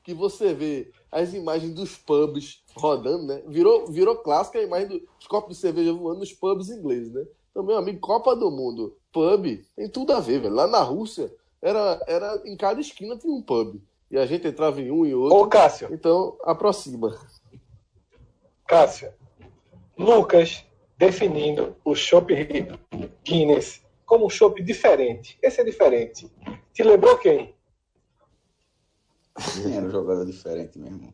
[0.04, 3.42] Que você vê as imagens dos pubs rodando, né?
[3.48, 7.26] Virou, virou clássica a imagem dos copos de cerveja voando nos pubs ingleses, né?
[7.52, 10.54] Então, meu amigo, Copa do Mundo, pub, tem tudo a ver, velho.
[10.54, 13.82] Lá na Rússia, era, era em cada esquina tinha um pub.
[14.12, 15.38] E a gente entrava em um e outro.
[15.38, 15.89] Ô, Cássio.
[15.91, 17.17] Então, aproxima.
[18.67, 19.12] Cássio,
[19.98, 20.65] Lucas
[20.98, 22.34] definindo o Chopp
[23.24, 25.38] Guinness como um chopp diferente.
[25.41, 26.30] Esse é diferente.
[26.74, 27.54] Te lembrou quem?
[29.72, 31.13] Era um jogador diferente mesmo.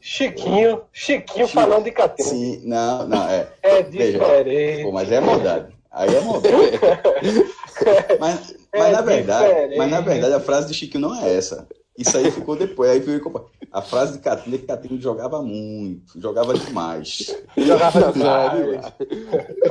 [0.00, 1.60] Chiquinho, Chiquinho Chico.
[1.60, 2.28] falando de catena.
[2.28, 3.52] Sim, não, não, é.
[3.60, 4.44] É diferente.
[4.44, 5.76] Veja, pô, mas é maldade.
[5.90, 6.54] Aí é maldade.
[8.20, 11.68] mas, mas é na verdade, mas na verdade a frase de Chiquinho não é essa.
[11.98, 12.90] Isso aí ficou depois.
[12.90, 17.34] Aí ficou a frase de Catinha que Catinha jogava muito, jogava demais.
[17.56, 18.80] Jogava demais.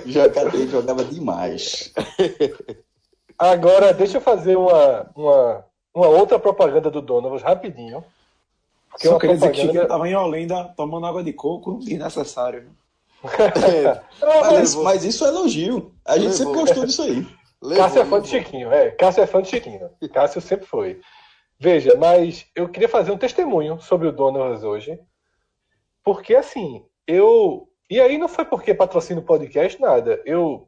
[0.06, 1.94] Já Catinha jogava demais.
[3.38, 8.04] Agora, deixa eu fazer uma, uma, uma outra propaganda do Donovan, rapidinho.
[8.90, 9.62] Porque Só queria propaganda...
[9.62, 12.70] dizer que eu estava em Olinda tomando água de coco desnecessário.
[13.24, 14.02] É.
[14.42, 15.92] mas, mas, isso é elogio.
[16.06, 16.38] A gente Levou.
[16.38, 17.28] sempre gostou disso aí.
[17.62, 18.92] Levou, Cássio é fã de Chiquinho, é.
[18.92, 19.90] Cássio é fã de Chiquinho.
[20.14, 21.02] Cássio sempre foi.
[21.60, 25.00] Veja, mas eu queria fazer um testemunho sobre o Donovan hoje.
[26.04, 27.70] Porque assim, eu.
[27.90, 30.22] E aí não foi porque patrocínio o podcast, nada.
[30.26, 30.68] Eu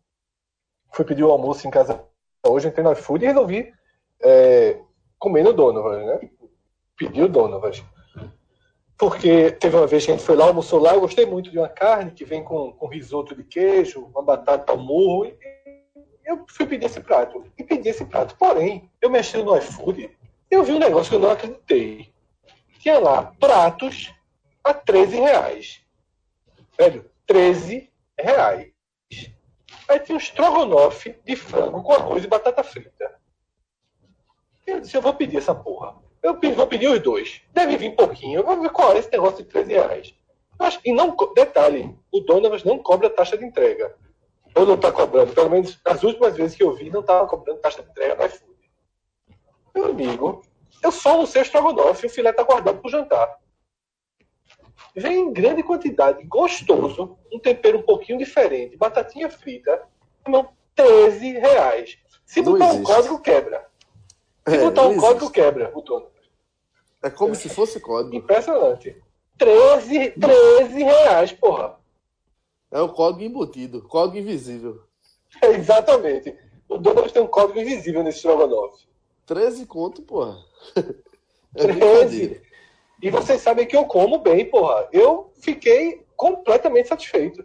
[0.92, 2.04] fui pedir o um almoço em casa
[2.46, 3.74] hoje, entrei no iFood e resolvi
[4.22, 4.80] é,
[5.20, 6.30] comer no Donovan, né?
[6.96, 7.72] Pedi o Donovan.
[8.98, 11.60] Porque teve uma vez que a gente foi lá, almoçou lá, eu gostei muito de
[11.60, 15.26] uma carne que vem com, com risoto de queijo, uma batata ao murro.
[15.26, 15.38] E
[16.26, 17.46] eu fui pedir esse prato.
[17.58, 18.36] E pedi esse prato.
[18.38, 20.10] Porém, eu mexendo no iFood,
[20.50, 22.14] eu vi um negócio que eu não acreditei.
[22.80, 24.14] Tinha lá pratos
[24.64, 25.82] a 13 reais.
[26.78, 28.72] Velho, 13 reais.
[29.88, 33.16] Aí tinha um estrogonofe de frango com arroz e batata frita.
[34.66, 35.96] Eu disse, eu vou pedir essa porra.
[36.22, 37.42] Eu vou pedir os dois.
[37.54, 38.40] Deve vir pouquinho.
[38.40, 40.14] Eu vou ver qual é esse negócio de 13 reais.
[40.60, 43.96] Acho, e não, detalhe, o Donovan não cobra taxa de entrega.
[44.56, 45.34] Ou não está cobrando.
[45.34, 48.47] Pelo menos as últimas vezes que eu vi, não estava cobrando taxa de entrega no.
[49.78, 50.42] Meu amigo,
[50.82, 53.38] eu só não sei estrogonofe e o filé está guardado para o jantar.
[54.96, 59.88] Vem em grande quantidade, gostoso, um tempero um pouquinho diferente, batatinha frita,
[60.28, 62.00] não, 13 reais.
[62.26, 62.82] Se não botar existe.
[62.82, 63.70] um código, quebra.
[64.48, 65.08] Se é, botar um existe.
[65.08, 66.08] código, quebra o dono.
[67.04, 67.36] É como é.
[67.36, 68.16] se fosse código.
[68.16, 69.00] Impressionante.
[69.38, 71.78] 13, 13 reais, porra.
[72.72, 74.82] É o código embutido, código invisível.
[75.40, 76.36] É, exatamente.
[76.68, 78.87] O Douglas tem um código invisível nesse estrogonofe.
[79.28, 80.44] 13 conto, porra.
[81.56, 82.42] É 13.
[83.02, 84.88] E vocês sabem que eu como bem, porra.
[84.92, 87.44] Eu fiquei completamente satisfeito.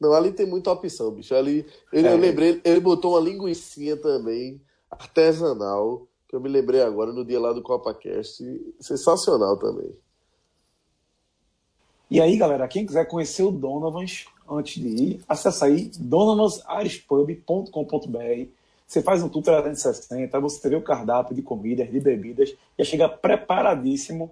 [0.00, 1.32] Não, ali tem muita opção, bicho.
[1.32, 2.12] Ali, ele, é.
[2.12, 7.38] eu lembrei, ele botou uma linguiçinha também, artesanal, que eu me lembrei agora no dia
[7.38, 8.42] lá do CopaCast.
[8.80, 9.96] Sensacional também.
[12.10, 18.61] E aí, galera, quem quiser conhecer o Donovans, antes de ir, acessa aí donovansarispub.com.br
[18.92, 23.08] você faz um tour 360, você vê o cardápio de comidas, de bebidas, já chega
[23.08, 24.30] preparadíssimo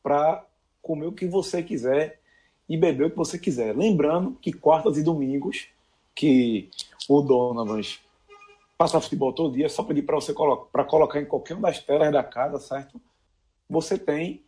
[0.00, 0.44] para
[0.80, 2.20] comer o que você quiser
[2.68, 3.76] e beber o que você quiser.
[3.76, 5.66] Lembrando que quartas e domingos,
[6.14, 6.70] que
[7.08, 7.80] o Donovan
[8.78, 10.32] passa futebol todo dia, só pedir para você
[10.70, 13.00] para colocar em qualquer uma das telas da casa, certo?
[13.68, 14.40] Você tem,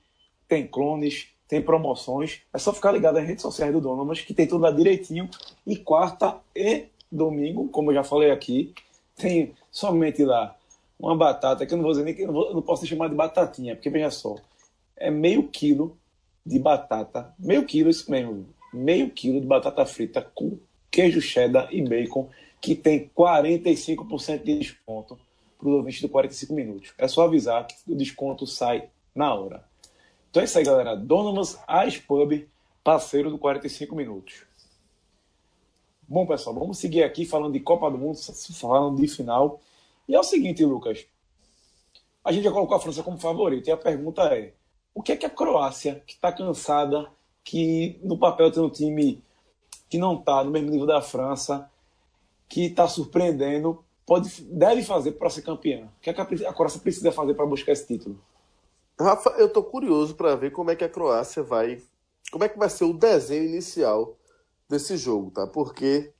[0.46, 2.42] tem clones, tem promoções.
[2.54, 5.28] É só ficar ligado às redes sociais do Donovan, que tem tudo lá direitinho.
[5.66, 8.72] E quarta e domingo, como eu já falei aqui,
[9.16, 10.56] tem somente lá
[10.98, 13.74] uma batata, que eu não vou dizer nem que eu não, posso chamar de batatinha,
[13.74, 14.36] porque veja só,
[14.96, 15.98] é meio quilo
[16.46, 20.58] de batata, meio quilo, isso mesmo, meio quilo de batata frita com
[20.90, 22.28] queijo cheddar e bacon,
[22.60, 25.18] que tem 45% de desconto
[25.58, 26.92] para os ouvintes do 45 minutos.
[26.98, 29.64] É só avisar que o desconto sai na hora.
[30.30, 30.96] Então é isso aí, galera.
[30.96, 32.46] Donovan's Ice Pub,
[32.84, 34.44] parceiro do 45 minutos.
[36.12, 38.18] Bom, pessoal, vamos seguir aqui falando de Copa do Mundo,
[38.60, 39.62] falando de final.
[40.06, 41.06] E é o seguinte, Lucas.
[42.22, 43.66] A gente já colocou a França como favorito.
[43.66, 44.52] E a pergunta é:
[44.94, 47.10] o que é que a Croácia, que está cansada,
[47.42, 49.24] que no papel tem um time
[49.88, 51.66] que não está no mesmo nível da França,
[52.46, 55.88] que está surpreendendo, pode, deve fazer para ser campeã?
[55.96, 58.20] O que, é que a Croácia precisa fazer para buscar esse título?
[59.00, 61.80] Rafa, eu estou curioso para ver como é que a Croácia vai.
[62.30, 64.14] Como é que vai ser o desenho inicial
[64.72, 65.46] desse jogo, tá?
[65.46, 66.12] Porque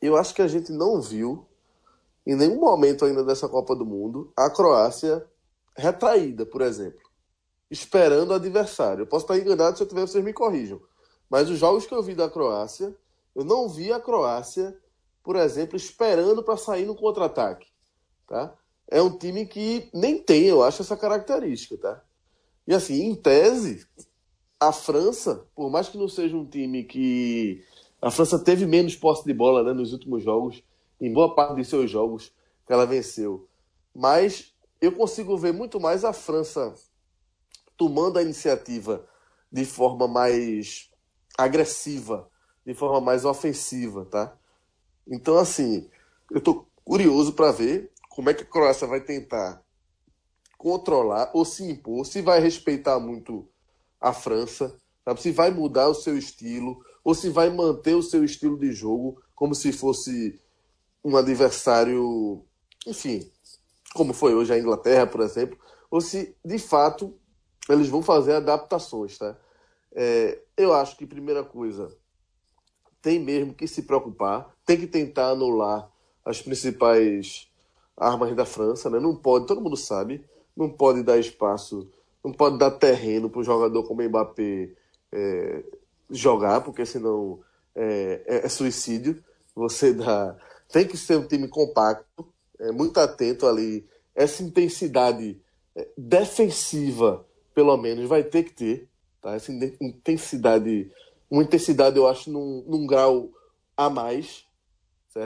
[0.00, 1.46] eu acho que a gente não viu
[2.26, 5.24] em nenhum momento ainda dessa Copa do Mundo a Croácia
[5.76, 7.00] retraída, por exemplo,
[7.70, 9.02] esperando o adversário.
[9.02, 10.80] Eu posso estar enganado, se eu tiver, vocês me corrijam.
[11.28, 12.96] Mas os jogos que eu vi da Croácia,
[13.34, 14.76] eu não vi a Croácia,
[15.22, 17.68] por exemplo, esperando para sair no contra-ataque,
[18.26, 18.54] tá?
[18.88, 22.02] É um time que nem tem, eu acho, essa característica, tá?
[22.66, 23.86] E assim, em tese,
[24.68, 27.64] a França, por mais que não seja um time que.
[28.00, 30.62] A França teve menos posse de bola né, nos últimos jogos,
[31.00, 32.32] em boa parte de seus jogos
[32.66, 33.48] que ela venceu.
[33.94, 36.74] Mas eu consigo ver muito mais a França
[37.76, 39.04] tomando a iniciativa
[39.50, 40.90] de forma mais
[41.36, 42.28] agressiva,
[42.64, 44.36] de forma mais ofensiva, tá?
[45.06, 45.88] Então, assim,
[46.30, 49.62] eu tô curioso para ver como é que a Croácia vai tentar
[50.56, 53.48] controlar ou se impor, se vai respeitar muito
[54.02, 55.22] a França, sabe?
[55.22, 59.22] se vai mudar o seu estilo, ou se vai manter o seu estilo de jogo
[59.34, 60.40] como se fosse
[61.04, 62.44] um adversário,
[62.86, 63.30] enfim,
[63.94, 65.58] como foi hoje a Inglaterra, por exemplo,
[65.90, 67.14] ou se de fato
[67.68, 69.36] eles vão fazer adaptações, tá?
[69.94, 71.94] É, eu acho que primeira coisa
[73.00, 75.90] tem mesmo que se preocupar, tem que tentar anular
[76.24, 77.48] as principais
[77.96, 78.98] armas da França, né?
[79.00, 80.24] Não pode, todo mundo sabe,
[80.56, 81.90] não pode dar espaço
[82.24, 84.70] não pode dar terreno para um jogador como Mbappé
[85.10, 85.64] é,
[86.10, 87.40] jogar, porque senão
[87.74, 89.22] é, é, é, suicídio.
[89.54, 90.36] Você dá.
[90.70, 92.26] Tem que ser um time compacto,
[92.58, 93.86] é, muito atento ali.
[94.14, 95.40] Essa intensidade
[95.74, 98.88] é, defensiva, pelo menos, vai ter que ter.
[99.20, 99.34] Tá?
[99.34, 100.90] Essa intensidade.
[101.30, 103.30] Uma intensidade, eu acho, num, num grau
[103.74, 104.44] a mais,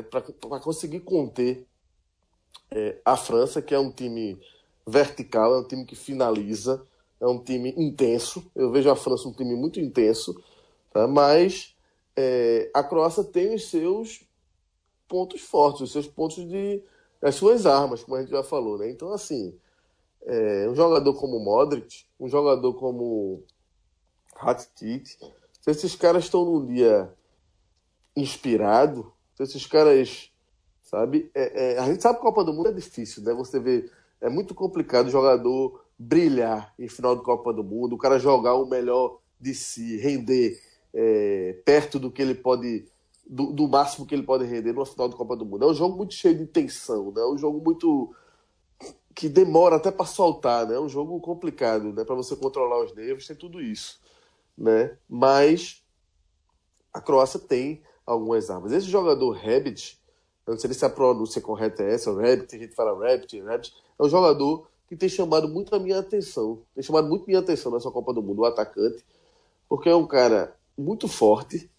[0.08, 1.66] para conseguir conter
[2.70, 4.40] é, a França, que é um time
[4.86, 6.82] vertical, é um time que finaliza,
[7.20, 8.50] é um time intenso.
[8.54, 10.40] Eu vejo a França um time muito intenso,
[10.92, 11.08] tá?
[11.08, 11.74] mas
[12.14, 14.24] é, a Croácia tem os seus
[15.08, 16.82] pontos fortes, os seus pontos de.
[17.20, 18.78] as suas armas, como a gente já falou.
[18.78, 18.90] Né?
[18.90, 19.58] Então, assim,
[20.22, 23.42] é, um jogador como Modric, um jogador como
[24.36, 25.06] Rakitic,
[25.60, 27.12] se esses caras estão num dia
[28.14, 30.30] inspirado, se esses caras,
[30.82, 33.34] sabe, é, é, a gente sabe que a Copa do Mundo é difícil, né?
[33.34, 37.98] Você vê é muito complicado o jogador brilhar em final de Copa do Mundo, o
[37.98, 40.60] cara jogar o melhor de si, render
[40.92, 42.86] é, perto do que ele pode,
[43.26, 45.64] do, do, máximo que ele pode render no final de Copa do Mundo.
[45.64, 47.20] É um jogo muito cheio de tensão, né?
[47.20, 48.14] É um jogo muito
[49.14, 50.74] que demora até para soltar, né?
[50.74, 52.04] É um jogo complicado, né?
[52.04, 54.00] Para você controlar os nervos, tem tudo isso,
[54.56, 54.96] né?
[55.08, 55.82] Mas
[56.92, 58.72] a Croácia tem algumas armas.
[58.72, 59.98] Esse jogador Rebic,
[60.46, 64.02] não sei se a pronúncia correta é essa, Rabbit, a gente fala Rabbit, Rabbit, é
[64.02, 67.90] um jogador que tem chamado muito a minha atenção, tem chamado muito minha atenção nessa
[67.90, 69.04] Copa do Mundo, o atacante,
[69.68, 71.70] porque é um cara muito forte,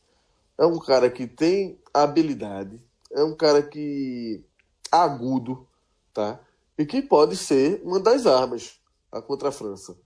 [0.58, 4.44] é um cara que tem habilidade, é um cara que
[4.92, 5.66] agudo,
[6.14, 6.40] tá?
[6.78, 8.80] E que pode ser uma das armas
[9.26, 9.98] contra a França.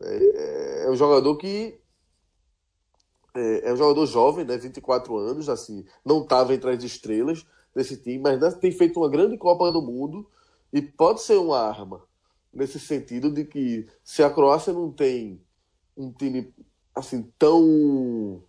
[0.00, 1.80] É, é um jogador que
[3.34, 7.44] é, é, um jogador jovem, né, 24 anos, assim, não estava entre as estrelas,
[7.74, 10.26] desse time, mas né, tem feito uma grande Copa do Mundo
[10.72, 12.02] e pode ser uma arma
[12.52, 15.40] nesse sentido de que se a Croácia não tem
[15.96, 16.52] um time
[16.94, 18.42] assim tão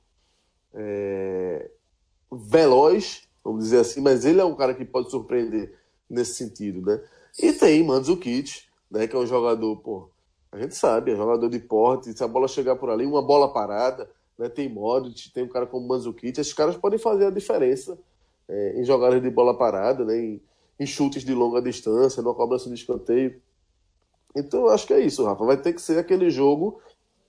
[0.74, 1.70] é,
[2.32, 5.78] veloz, vamos dizer assim, mas ele é um cara que pode surpreender
[6.09, 7.01] nesse sentido, né?
[7.38, 10.09] E tem Mandzukic, né, que é um jogador, pô,
[10.51, 13.53] a gente sabe, é jogador de porte, se a bola chegar por ali, uma bola
[13.53, 17.97] parada, né, tem Modric, tem um cara como Mandzukic, esses caras podem fazer a diferença
[18.50, 20.41] é, em jogadas de bola parada, né, em,
[20.80, 23.39] em, chutes de longa distância, numa cobrança de escanteio.
[24.36, 25.45] Então eu acho que é isso, Rafa.
[25.45, 26.82] Vai ter que ser aquele jogo.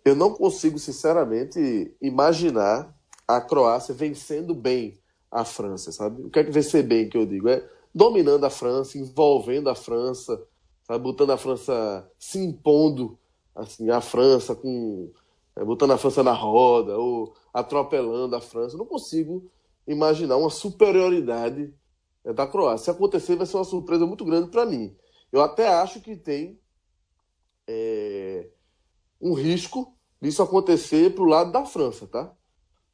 [0.04, 2.94] Eu não consigo, sinceramente, imaginar
[3.28, 4.98] a Croácia vencendo bem
[5.30, 6.22] a França, sabe?
[6.22, 7.48] O que é que vencer bem que eu digo?
[7.48, 7.64] É
[7.94, 10.42] dominando a França, envolvendo a França,
[10.84, 11.02] sabe?
[11.02, 13.18] botando a França, se impondo
[13.54, 15.10] assim, a França com.
[15.56, 18.74] É, botando a França na roda, ou atropelando a França.
[18.74, 19.50] Eu não consigo
[19.92, 21.74] imaginar uma superioridade
[22.24, 22.84] é da Croácia.
[22.84, 24.96] Se acontecer, vai ser uma surpresa muito grande para mim.
[25.32, 26.60] Eu até acho que tem
[27.66, 28.48] é,
[29.20, 32.32] um risco disso acontecer para o lado da França, tá?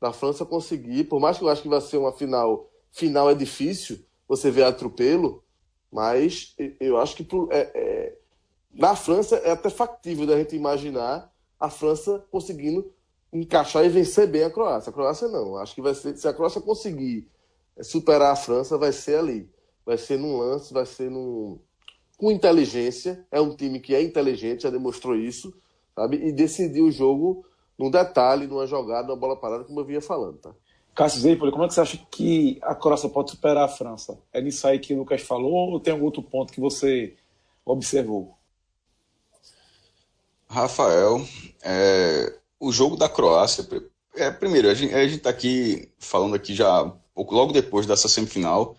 [0.01, 3.35] Da França conseguir, por mais que eu acho que vai ser uma final, final é
[3.35, 5.43] difícil, você vê atropelo,
[5.91, 8.19] mas eu acho que pro, é, é,
[8.73, 12.93] na França é até factível da gente imaginar a França conseguindo
[13.41, 14.91] encaixar e vencer bem a Croácia.
[14.91, 15.57] A Croácia não.
[15.57, 17.29] Acho que vai ser, se a Croácia conseguir
[17.83, 19.51] superar a França, vai ser ali.
[19.85, 21.59] Vai ser num lance, vai ser num,
[22.17, 23.25] com inteligência.
[23.31, 25.55] É um time que é inteligente, já demonstrou isso,
[25.95, 26.17] sabe?
[26.17, 27.45] E decidiu o jogo
[27.79, 30.55] num detalhe, numa jogada, numa bola parada, como eu vinha falando, tá?
[30.95, 34.19] Cássio Zeipoli, como é que você acha que a Croácia pode superar a França?
[34.33, 37.15] É nisso aí que o Lucas falou ou tem algum outro ponto que você
[37.67, 38.35] observou?
[40.49, 41.21] Rafael,
[41.63, 43.67] é, o jogo da Croácia,
[44.17, 48.77] é, primeiro, a gente está aqui falando aqui já logo depois dessa semifinal,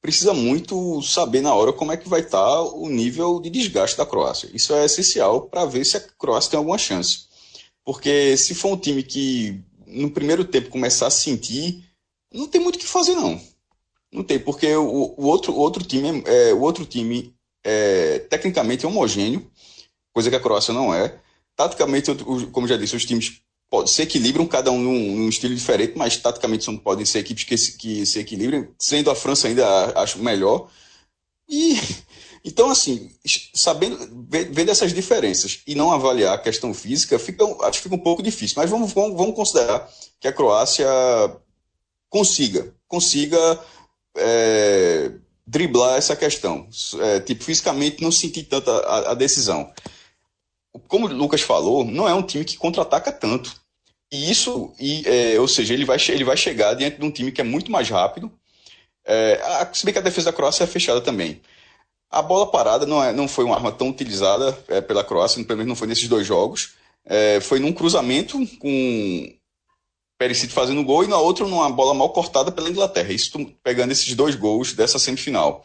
[0.00, 3.96] precisa muito saber na hora como é que vai estar tá o nível de desgaste
[3.96, 4.50] da Croácia.
[4.52, 7.28] Isso é essencial para ver se a Croácia tem alguma chance.
[7.84, 11.84] Porque se for um time que no primeiro tempo começar a sentir,
[12.32, 13.40] não tem muito o que fazer não.
[14.12, 18.86] Não tem, porque o, o outro, o outro time, é, o outro time é tecnicamente
[18.86, 19.48] homogêneo,
[20.12, 21.20] coisa que a Croácia não é.
[21.60, 22.10] Taticamente,
[22.52, 23.42] como já disse, os times
[23.86, 27.76] se equilibram, cada um num, num, estilo diferente, mas taticamente são, podem ser equipes que,
[27.76, 30.70] que se equilibram, sendo a França ainda acho melhor.
[31.46, 31.78] E
[32.42, 33.10] então, assim,
[33.52, 33.98] sabendo,
[34.30, 38.22] vendo essas diferenças e não avaliar a questão física, fica, acho que fica um pouco
[38.22, 38.54] difícil.
[38.56, 39.86] Mas vamos, vamos, vamos considerar
[40.18, 40.88] que a Croácia
[42.08, 43.60] consiga, consiga
[44.16, 45.12] é,
[45.46, 46.66] driblar essa questão.
[47.00, 49.70] É, tipo, fisicamente não sentir tanta a, a decisão
[50.88, 53.60] como o Lucas falou, não é um time que contra-ataca tanto.
[54.12, 57.30] E isso, e, é, ou seja, ele vai, ele vai chegar diante de um time
[57.30, 58.30] que é muito mais rápido.
[59.04, 61.40] É, a, se bem que a defesa da Croácia é fechada também.
[62.10, 65.58] A bola parada não, é, não foi uma arma tão utilizada é, pela Croácia, pelo
[65.58, 66.74] menos não foi nesses dois jogos.
[67.04, 69.32] É, foi num cruzamento com
[70.18, 73.12] Perisic fazendo gol e na outra numa bola mal cortada pela Inglaterra.
[73.12, 75.64] Isso pegando esses dois gols dessa semifinal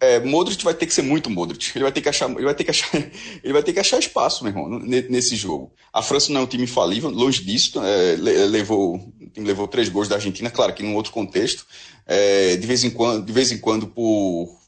[0.00, 1.72] é, Modric vai ter que ser muito Modric.
[1.74, 2.88] Ele vai ter que achar, ele vai ter que achar,
[3.42, 5.72] ele vai ter que achar espaço, meu irmão, nesse jogo.
[5.92, 7.80] A França não é um time infalível, longe disso.
[7.82, 9.00] É, levou,
[9.36, 11.66] levou três gols da Argentina, claro que num outro contexto.
[12.06, 14.64] É, de vez em quando, de vez em quando por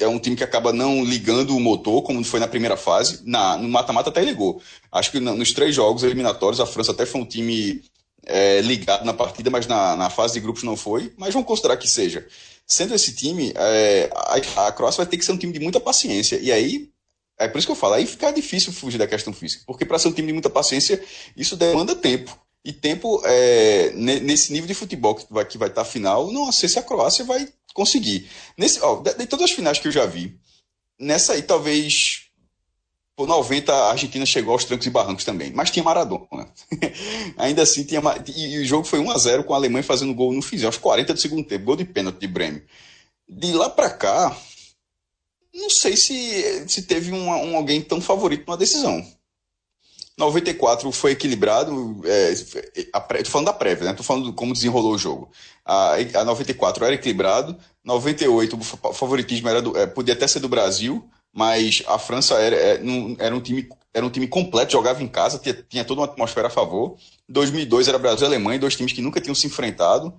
[0.00, 3.20] é um time que acaba não ligando o motor, como foi na primeira fase.
[3.24, 4.60] Na, no mata-mata até ligou.
[4.90, 7.80] Acho que nos três jogos eliminatórios a França até foi um time
[8.26, 11.12] é, ligado na partida, mas na, na fase de grupos não foi.
[11.16, 12.26] Mas vamos considerar que seja
[12.70, 15.80] sendo esse time, é, a, a Croácia vai ter que ser um time de muita
[15.80, 16.38] paciência.
[16.40, 16.88] E aí,
[17.36, 19.64] é por isso que eu falo, aí fica difícil fugir da questão física.
[19.66, 21.02] Porque para ser um time de muita paciência,
[21.36, 22.38] isso demanda tempo.
[22.64, 26.52] E tempo, é, nesse nível de futebol que vai, que vai estar tá final, não
[26.52, 28.30] sei se a Croácia vai conseguir.
[28.56, 30.38] Nesse, ó, de, de todas as finais que eu já vi,
[30.98, 32.29] nessa aí talvez
[33.20, 36.48] por 90, a Argentina chegou aos trancos e barrancos também, mas tinha Maradona.
[37.36, 38.00] Ainda assim, tinha.
[38.34, 40.78] E, o jogo foi 1 a 0 com a Alemanha fazendo gol no fim, aos
[40.78, 42.62] 40 do segundo tempo, gol de pênalti de Bremen.
[43.28, 44.34] De lá para cá,
[45.54, 49.06] não sei se, se teve um, um, alguém tão favorito numa decisão.
[50.16, 52.00] 94 foi equilibrado.
[52.06, 52.34] É,
[53.22, 53.92] tô falando da prévia, né?
[53.92, 55.30] Tô falando de como desenrolou o jogo.
[55.62, 57.54] A, a 94 era equilibrado.
[57.84, 62.56] 98 o favoritismo era do, é, podia até ser do Brasil, mas a França era,
[62.56, 62.80] é,
[63.18, 66.48] era, um, time, era um time completo, jogava em casa, tinha, tinha toda uma atmosfera
[66.48, 66.96] a favor.
[67.28, 70.12] 2002 era Brasil e Alemanha, dois times que nunca tinham se enfrentado.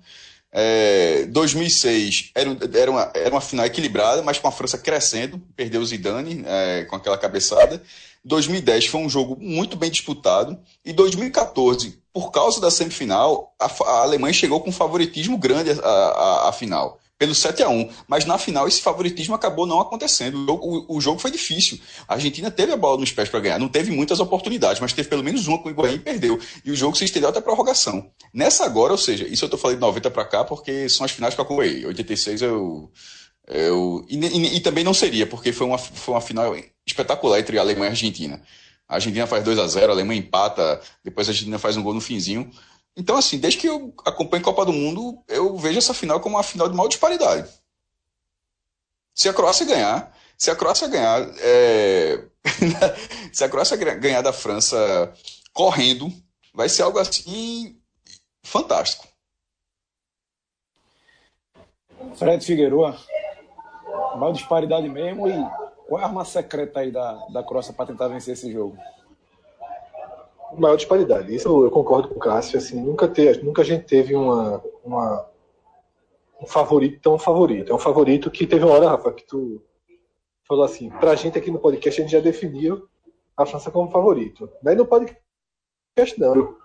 [0.50, 5.80] É, 2006 era, era, uma, era uma final equilibrada, mas com a França crescendo, perdeu
[5.80, 7.82] o Zidane é, com aquela cabeçada.
[8.24, 10.58] 2010 foi um jogo muito bem disputado.
[10.84, 16.52] E 2014, por causa da semifinal, a, a Alemanha chegou com um favoritismo grande à
[16.52, 20.42] final pelo 7 a 1 Mas na final esse favoritismo acabou não acontecendo.
[20.42, 21.78] O jogo, o, o jogo foi difícil.
[22.08, 23.60] A Argentina teve a bola nos pés para ganhar.
[23.60, 26.40] Não teve muitas oportunidades, mas teve pelo menos uma com o Higuaín e perdeu.
[26.64, 28.10] E o jogo se estendeu até a prorrogação.
[28.34, 31.12] Nessa agora, ou seja, isso eu tô falando de 90 para cá porque são as
[31.12, 31.86] finais que eu acompanhei.
[31.86, 32.90] 86 eu.
[33.46, 37.56] eu e, e, e, também não seria, porque foi uma, foi uma final espetacular entre
[37.56, 38.42] a Alemanha e a Argentina.
[38.88, 41.94] A Argentina faz 2 a 0 a Alemanha empata, depois a Argentina faz um gol
[41.94, 42.50] no finzinho.
[42.96, 46.42] Então, assim, desde que eu acompanho Copa do Mundo, eu vejo essa final como uma
[46.42, 47.48] final de maior disparidade.
[49.14, 52.24] Se a Croácia ganhar, se a Croácia ganhar, é...
[53.32, 55.12] se a Croácia ganhar da França
[55.52, 56.12] correndo,
[56.52, 57.80] vai ser algo assim
[58.42, 59.06] fantástico.
[62.16, 62.98] Fred Figueroa,
[64.16, 65.32] maior disparidade mesmo e
[65.88, 68.76] qual é a arma secreta aí da, da Croácia para tentar vencer esse jogo?
[70.60, 71.34] Maior disparidade.
[71.34, 72.58] Isso eu concordo com o Cássio.
[72.58, 75.26] Assim, nunca, ter, nunca a gente teve uma, uma,
[76.40, 77.72] um favorito tão favorito.
[77.72, 79.62] É um favorito que teve uma hora, Rafa, que tu
[80.46, 82.88] falou assim, pra gente aqui no podcast a gente já definiu
[83.36, 84.50] a França como favorito.
[84.62, 85.20] Mas no podcast
[86.18, 86.56] não.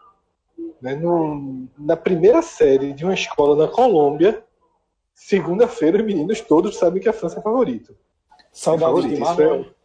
[0.82, 0.96] Né?
[0.96, 4.44] No, na primeira série de uma escola na Colômbia,
[5.14, 7.96] segunda-feira os meninos todos sabem que a França é favorito.
[8.52, 9.62] Saudades é de Marlon.
[9.62, 9.77] É...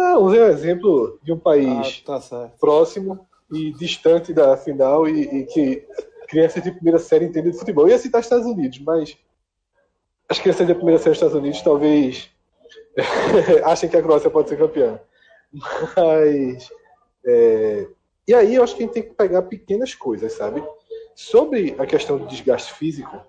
[0.00, 5.40] Não, usei um exemplo de um país ah, tá próximo e distante da final e,
[5.40, 5.86] e que
[6.26, 7.84] crianças de primeira série entendem de futebol.
[7.84, 9.14] Eu ia citar Estados Unidos, mas
[10.26, 12.30] as crianças de primeira série dos Estados Unidos talvez
[13.62, 14.98] achem que a Croácia pode ser campeã.
[15.52, 16.70] Mas.
[17.26, 17.86] É...
[18.26, 20.64] E aí eu acho que a gente tem que pegar pequenas coisas, sabe?
[21.14, 23.20] Sobre a questão do desgaste físico,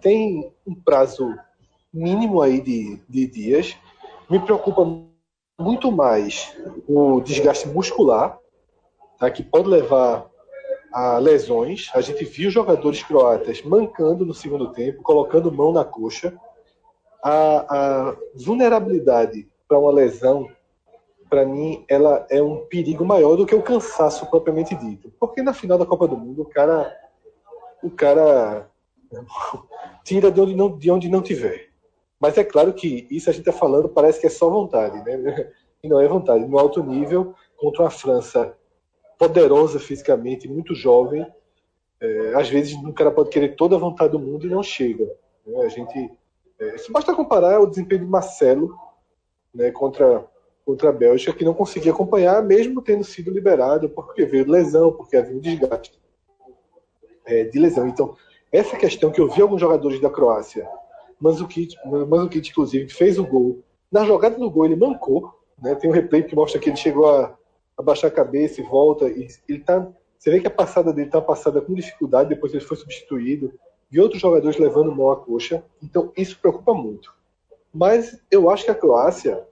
[0.00, 1.36] tem um prazo
[1.92, 3.76] mínimo aí de, de dias.
[4.32, 4.82] Me preocupa
[5.60, 6.56] muito mais
[6.88, 8.38] o desgaste muscular,
[9.18, 9.30] tá?
[9.30, 10.26] que pode levar
[10.90, 11.90] a lesões.
[11.94, 16.34] A gente viu jogadores croatas mancando no segundo tempo, colocando mão na coxa.
[17.22, 20.48] A, a vulnerabilidade para uma lesão,
[21.28, 25.12] para mim, ela é um perigo maior do que o cansaço propriamente dito.
[25.20, 26.90] Porque na final da Copa do Mundo, o cara,
[27.82, 28.66] o cara
[30.02, 31.71] tira de onde não, de onde não tiver.
[32.22, 35.50] Mas é claro que isso a gente está falando parece que é só vontade, né?
[35.84, 36.46] E não é vontade.
[36.46, 38.56] No alto nível, contra uma França
[39.18, 41.26] poderosa fisicamente, muito jovem.
[42.00, 45.04] É, às vezes um cara pode querer toda a vontade do mundo e não chega.
[45.44, 45.60] Né?
[45.64, 46.12] A gente,
[46.60, 48.78] é, basta comparar o desempenho de Marcelo
[49.52, 50.24] né, contra
[50.64, 55.16] contra a Bélgica que não conseguia acompanhar, mesmo tendo sido liberado porque veio lesão, porque
[55.16, 56.00] havia um desgaste
[57.26, 57.88] é, de lesão.
[57.88, 58.16] Então
[58.52, 60.68] essa questão que eu vi alguns jogadores da Croácia,
[61.22, 65.76] Mandzukic, Mandzukic inclusive que fez o gol, na jogada do gol ele mancou, né?
[65.76, 67.36] Tem um replay que mostra que ele chegou a
[67.78, 69.08] abaixar a cabeça e volta.
[69.08, 69.86] E ele tá,
[70.18, 73.52] você vê que a passada dele está passada com dificuldade, depois ele foi substituído.
[73.90, 75.62] E outros jogadores levando mão à coxa.
[75.80, 77.14] Então isso preocupa muito.
[77.72, 79.46] Mas eu acho que a Croácia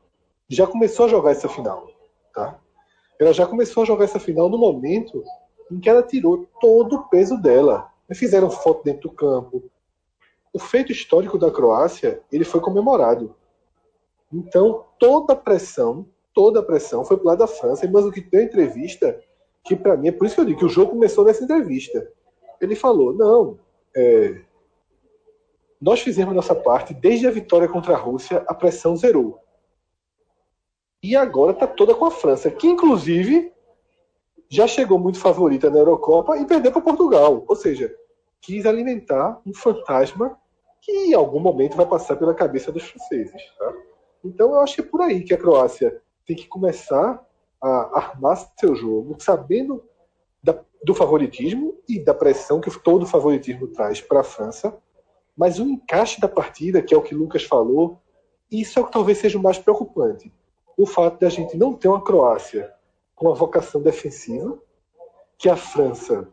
[0.48, 1.88] já começou a jogar essa final.
[2.34, 2.58] Tá?
[3.18, 5.22] Ela já começou a jogar essa final no momento
[5.70, 7.88] em que ela tirou todo o peso dela.
[8.14, 9.62] Fizeram foto dentro do campo.
[10.52, 13.34] O feito histórico da Croácia ele foi comemorado.
[14.32, 18.20] Então toda a pressão toda a pressão foi pro lado da França, mas o que
[18.20, 19.20] deu entrevista,
[19.64, 22.10] que para mim, é por isso que eu digo que o jogo começou nessa entrevista.
[22.60, 23.58] Ele falou, não,
[23.94, 24.40] é,
[25.80, 29.38] nós fizemos nossa parte, desde a vitória contra a Rússia, a pressão zerou.
[31.02, 33.52] E agora está toda com a França, que inclusive
[34.48, 37.44] já chegou muito favorita na Eurocopa e perdeu para Portugal.
[37.46, 37.94] Ou seja,
[38.40, 40.38] quis alimentar um fantasma
[40.80, 43.42] que em algum momento vai passar pela cabeça dos franceses.
[43.58, 43.74] Tá?
[44.24, 47.24] Então eu acho que é por aí que a Croácia tem que começar
[47.62, 49.84] a armar seu jogo, sabendo
[50.42, 54.76] da, do favoritismo e da pressão que todo favoritismo traz para a França,
[55.36, 58.00] mas o encaixe da partida, que é o que Lucas falou,
[58.50, 60.32] isso é o que talvez seja o mais preocupante.
[60.76, 62.72] O fato de a gente não ter uma Croácia
[63.14, 64.58] com uma vocação defensiva,
[65.36, 66.28] que a França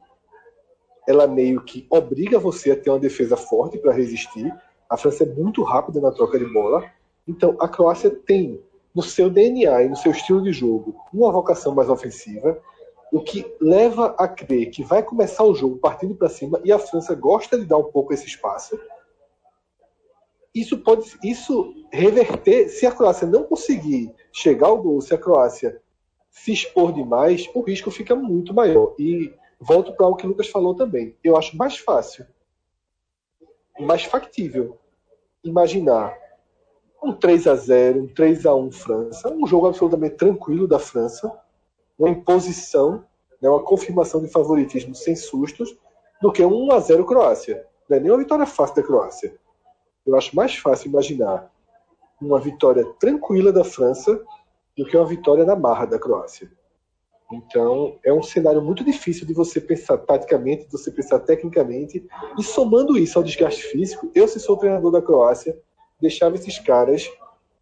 [1.08, 4.54] ela meio que obriga você a ter uma defesa forte para resistir.
[4.90, 6.84] A França é muito rápida na troca de bola.
[7.26, 8.62] Então a Croácia tem
[8.94, 12.60] no seu DNA e no seu estilo de jogo uma vocação mais ofensiva,
[13.12, 16.80] o que leva a crer que vai começar o jogo partindo para cima e a
[16.80, 18.78] França gosta de dar um pouco esse espaço.
[20.54, 25.82] Isso pode isso reverter se a Croácia não conseguir chegar ao gol, se a Croácia
[26.32, 28.94] se expor demais, o risco fica muito maior.
[29.00, 31.16] E volto para o que o Lucas falou também.
[31.24, 32.26] Eu acho mais fácil,
[33.80, 34.78] mais factível
[35.44, 36.18] imaginar
[37.04, 41.32] um 3 a 0 um 3 a 1 França, um jogo absolutamente tranquilo da França,
[41.98, 43.06] uma imposição,
[43.42, 45.78] né, uma confirmação de favoritismo sem sustos,
[46.22, 47.66] do que um 1 a 0 Croácia.
[47.90, 49.38] Não é nem uma vitória fácil da Croácia.
[50.06, 51.52] Eu acho mais fácil imaginar
[52.20, 54.20] uma vitória tranquila da França
[54.76, 56.52] do que uma vitória na marra da Croácia.
[57.32, 62.08] Então, é um cenário muito difícil de você pensar taticamente, de você pensar tecnicamente,
[62.38, 65.60] e somando isso ao desgaste físico, eu, se sou treinador da Croácia,
[66.00, 67.10] deixava esses caras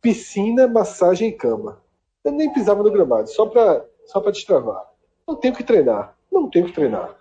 [0.01, 1.81] piscina, massagem e cama.
[2.23, 4.91] Eu nem pisava no gramado, só para só destravar.
[5.27, 6.15] Não tenho que treinar.
[6.31, 7.17] Não tenho que treinar.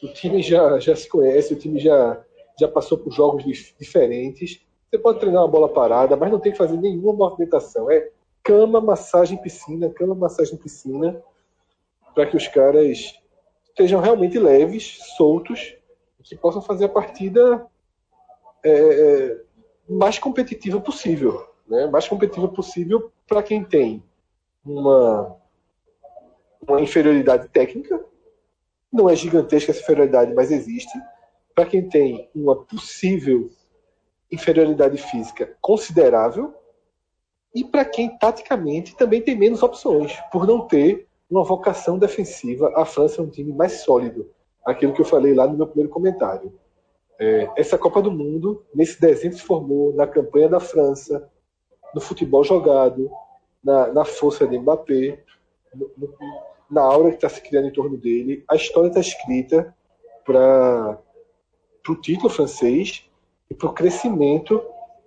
[0.00, 2.22] O time já, já se conhece, o time já,
[2.58, 4.64] já passou por jogos dif diferentes.
[4.88, 7.90] Você pode treinar uma bola parada, mas não tem que fazer nenhuma movimentação.
[7.90, 8.08] É
[8.42, 11.20] cama, massagem, piscina, cama, massagem, piscina,
[12.20, 13.18] para que os caras
[13.64, 15.74] estejam realmente leves, soltos,
[16.22, 17.66] que possam fazer a partida
[18.62, 19.42] é, é
[19.88, 21.86] mais competitiva possível, né?
[21.86, 24.04] mais competitiva possível para quem tem
[24.62, 25.34] uma,
[26.68, 28.04] uma inferioridade técnica,
[28.92, 30.92] não é gigantesca essa inferioridade, mas existe,
[31.54, 33.50] para quem tem uma possível
[34.30, 36.54] inferioridade física considerável.
[37.54, 42.72] E para quem taticamente também tem menos opções, por não ter uma vocação defensiva.
[42.74, 44.28] A França é um time mais sólido,
[44.64, 46.52] aquilo que eu falei lá no meu primeiro comentário.
[47.18, 51.30] É, essa Copa do Mundo, nesse desenho se formou na campanha da França,
[51.94, 53.10] no futebol jogado,
[53.62, 55.22] na, na força de Mbappé,
[55.74, 56.14] no, no,
[56.70, 58.44] na aura que está se criando em torno dele.
[58.48, 59.74] A história está escrita
[60.24, 60.98] para
[61.88, 63.04] o título francês
[63.50, 64.62] e para o crescimento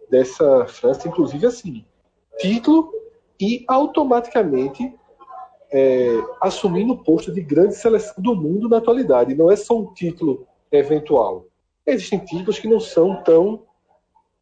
[0.09, 1.85] dessa França, inclusive assim,
[2.37, 2.91] título
[3.39, 4.93] e automaticamente
[5.73, 9.33] é, assumindo o posto de grande seleção do mundo na atualidade.
[9.33, 11.47] Não é só um título eventual.
[11.85, 13.63] Existem títulos que não são tão,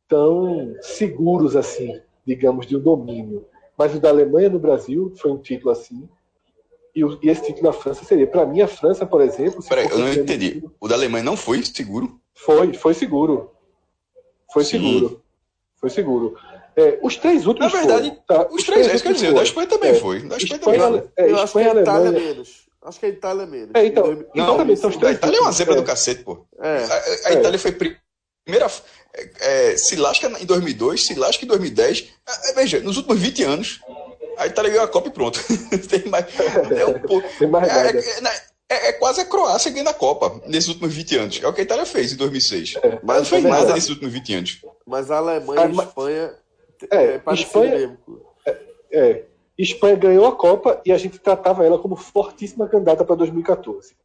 [0.09, 3.45] tão seguros assim, digamos, de um domínio.
[3.77, 6.07] Mas o da Alemanha no Brasil foi um título assim.
[6.93, 8.27] E, o, e esse título da França seria.
[8.27, 9.63] Para mim, a França, por exemplo.
[9.67, 10.55] Peraí, eu não entendi.
[10.55, 12.19] Título, o da Alemanha não foi seguro?
[12.35, 13.51] Foi, foi seguro.
[14.51, 14.71] Foi Sim.
[14.71, 15.21] seguro.
[15.77, 16.35] Foi seguro.
[16.81, 17.71] É, os três últimos.
[17.71, 18.47] Na verdade, foram, tá?
[18.47, 20.19] os, os três, três é quer dizer, da Espanha também é, foi.
[20.21, 21.03] Da Espanha, Espanha também.
[21.17, 22.27] É, eu acho que a Itália Alemanha...
[22.27, 22.49] menos.
[22.83, 23.71] Acho que a Itália menos.
[23.75, 25.13] É, então, não, exatamente, são os três.
[25.13, 26.45] A Itália é uma zebra do cacete, pô.
[26.59, 26.83] É.
[26.83, 28.71] A, a Itália foi primeira.
[29.39, 32.07] É, se lasca em 2002, se lasca em 2010.
[32.55, 33.81] veja, nos últimos 20 anos,
[34.37, 35.39] a Itália ganhou a Copa e pronto.
[35.89, 36.25] Tem mais.
[36.71, 37.69] É, um, Tem mais
[38.71, 41.39] é, é, quase a Croácia ganhando a Copa nesses últimos 20 anos.
[41.43, 42.75] É o que a Itália fez em 2006.
[42.81, 44.61] É, mas não fez nada nesses últimos 20 anos.
[44.87, 46.33] Mas a Alemanha e a Espanha
[46.89, 47.99] é, é Espanha,
[48.45, 48.57] é,
[48.91, 49.25] é,
[49.57, 53.95] Espanha ganhou a Copa e a gente tratava ela como fortíssima candidata para 2014.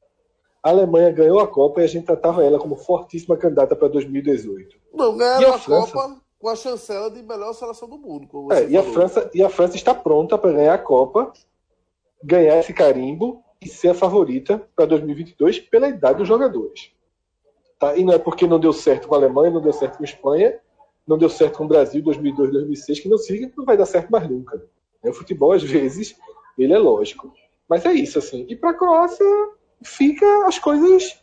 [0.62, 4.76] A Alemanha ganhou a Copa e a gente tratava ela como fortíssima candidata para 2018.
[4.92, 5.92] Não, ganharam a, a França...
[5.92, 8.52] Copa com a chancela de melhor seleção do mundo.
[8.52, 11.32] é, e, a França, e a França está pronta para ganhar a Copa,
[12.22, 16.90] ganhar esse carimbo e ser a favorita para 2022 pela idade dos jogadores.
[17.78, 17.96] Tá?
[17.96, 20.06] E não é porque não deu certo com a Alemanha, não deu certo com a
[20.06, 20.58] Espanha,
[21.06, 24.10] não deu certo com o Brasil 2002, 2006, que não siga, não vai dar certo
[24.10, 24.62] mais nunca.
[25.02, 26.16] O futebol, às vezes,
[26.58, 27.32] ele é lógico.
[27.68, 28.44] Mas é isso, assim.
[28.48, 29.26] E para a Croácia,
[29.84, 31.22] fica as coisas.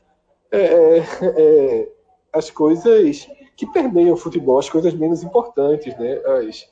[0.51, 1.91] É, é, é,
[2.31, 6.15] as coisas que permeiam o futebol, as coisas menos importantes, né?
[6.25, 6.69] As,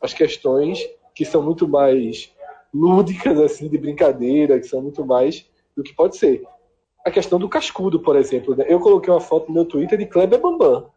[0.00, 0.84] as questões
[1.14, 2.34] que são muito mais
[2.72, 6.42] lúdicas, assim, de brincadeira, que são muito mais do que pode ser.
[7.04, 8.56] A questão do cascudo, por exemplo.
[8.56, 8.64] Né?
[8.68, 10.90] Eu coloquei uma foto no meu Twitter de Kleber Bambam.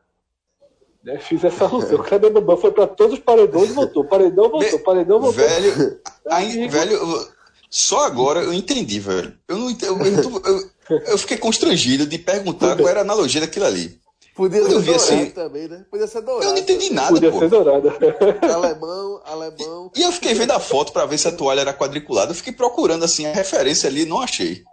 [1.06, 1.20] Né?
[1.20, 2.00] Fiz essa alusão.
[2.00, 4.04] O Kleber Bambam foi para todos os paredões e voltou.
[4.06, 5.46] Paredão voltou, paredão voltou.
[5.46, 7.28] Velho, aí, velho,
[7.70, 9.32] só agora eu entendi, velho.
[9.48, 10.42] Eu não eu, eu,
[10.90, 14.00] eu, eu fiquei constrangido de perguntar qual era a analogia daquilo ali.
[14.36, 15.86] Podia ser dourado assim, também, né?
[15.90, 16.44] Podia ser dourado.
[16.44, 17.40] Eu não entendi nada, Podia pô.
[17.40, 17.94] ser dourado.
[18.54, 19.92] alemão, alemão.
[19.96, 22.32] E eu fiquei vendo a foto para ver se a toalha era quadriculada.
[22.32, 24.64] Eu fiquei procurando, assim, a referência ali não achei.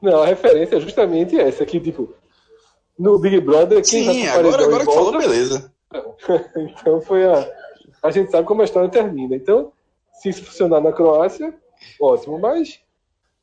[0.00, 2.14] Não, a referência é justamente essa, que, tipo,
[3.00, 5.72] no Big Brother, quem Sim, agora, agora que falou, beleza.
[6.54, 7.50] então foi a.
[8.02, 9.34] A gente sabe como a história termina.
[9.34, 9.72] Então,
[10.12, 11.54] se isso funcionar na Croácia,
[11.98, 12.78] ótimo, mas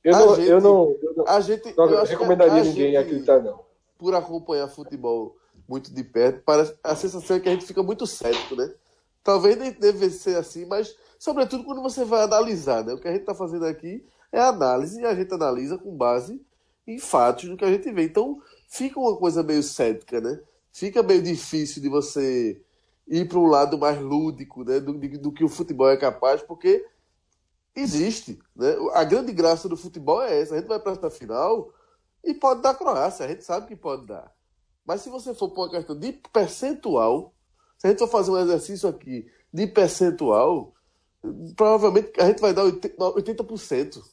[0.04, 3.40] eu, não, gente, eu não, eu não, a gente, não eu recomendaria ninguém gente, acreditar,
[3.40, 3.60] não.
[3.98, 5.36] Por acompanhar futebol
[5.68, 8.72] muito de perto, parece, a sensação é que a gente fica muito cético, né?
[9.24, 12.94] Talvez nem deve ser assim, mas sobretudo quando você vai analisar, né?
[12.94, 16.40] O que a gente está fazendo aqui é análise e a gente analisa com base
[16.86, 18.04] em fatos do que a gente vê.
[18.04, 20.40] Então fica uma coisa meio cética, né?
[20.72, 22.62] Fica meio difícil de você
[23.08, 24.80] ir para um lado mais lúdico, né?
[24.80, 26.86] Do, do que o futebol é capaz, porque
[27.76, 28.76] existe, né?
[28.94, 30.56] A grande graça do futebol é essa.
[30.56, 31.74] A gente vai para esta final
[32.24, 34.32] e pode dar Croácia, a gente sabe que pode dar.
[34.86, 37.34] Mas se você for por uma questão de percentual,
[37.78, 40.74] se a gente for fazer um exercício aqui de percentual,
[41.56, 44.04] provavelmente a gente vai dar 80%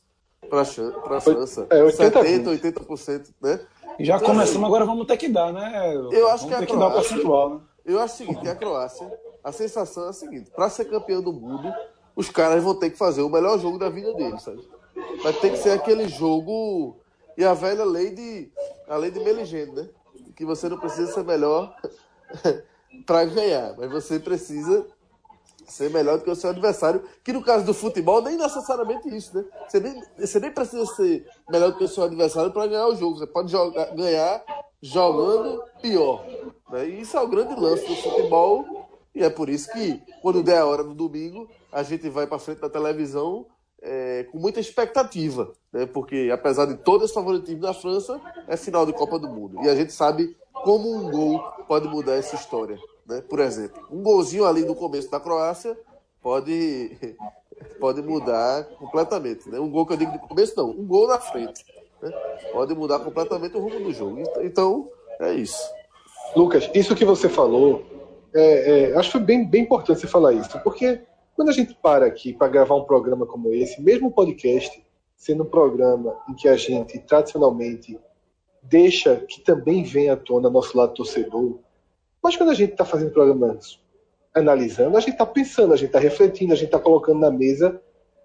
[0.49, 1.67] para a França.
[1.71, 3.61] É, 80, 70%, 80%, né?
[4.01, 5.95] Já então, começamos, assim, agora vamos ter que dar, né?
[6.13, 7.61] Eu acho vamos que, ter que dar o percentual, né?
[7.85, 11.33] Eu acho o seguinte, a Croácia, a sensação é a seguinte, para ser campeão do
[11.33, 11.73] mundo,
[12.17, 14.67] os caras vão ter que fazer o melhor jogo da vida deles, sabe?
[15.23, 16.97] Vai ter que ser aquele jogo
[17.37, 18.51] e a velha lei de
[18.89, 19.89] a lei de Meligene, né?
[20.35, 21.75] que você não precisa ser melhor
[23.07, 24.87] para ganhar, mas você precisa
[25.67, 29.37] ser melhor do que o seu adversário, que no caso do futebol nem necessariamente isso,
[29.37, 29.45] né?
[29.69, 32.97] Você nem, você nem precisa ser melhor do que o seu adversário para ganhar o
[32.97, 33.19] jogo.
[33.19, 34.45] Você pode jogar, ganhar
[34.81, 36.27] jogando pior.
[36.71, 36.89] Né?
[36.89, 38.89] E isso é o grande lance do futebol.
[39.15, 42.39] E é por isso que, quando der a hora do domingo, a gente vai para
[42.39, 43.47] frente da televisão
[43.81, 45.87] é, com muita expectativa, né?
[45.87, 49.63] porque apesar de todo esse favoritismo da França, é final de Copa do Mundo.
[49.63, 51.39] E a gente sabe como um gol
[51.69, 52.79] pode mudar essa história.
[53.07, 53.23] Né?
[53.29, 55.77] Por exemplo, um golzinho ali no começo da Croácia
[56.23, 56.97] pode,
[57.79, 59.49] pode mudar completamente.
[59.49, 59.59] Né?
[59.59, 61.65] Um gol que eu digo de começo, não, um gol na frente.
[62.03, 62.11] Né?
[62.53, 64.23] Pode mudar completamente o rumo do jogo.
[64.41, 64.91] Então,
[65.21, 65.63] É isso.
[66.35, 67.85] Lucas, isso que você falou,
[68.35, 71.01] é, é, acho que foi bem, bem importante você falar isso, porque
[71.37, 74.85] quando a gente para aqui para gravar um programa como esse, mesmo um podcast,
[75.17, 77.99] sendo um programa em que a gente tradicionalmente
[78.63, 81.59] deixa que também venha à tona nosso lado torcedor,
[82.25, 83.79] mas quando a gente está fazendo programas
[84.35, 87.79] analisando, a gente está pensando, a gente está refletindo, a gente está colocando na mesa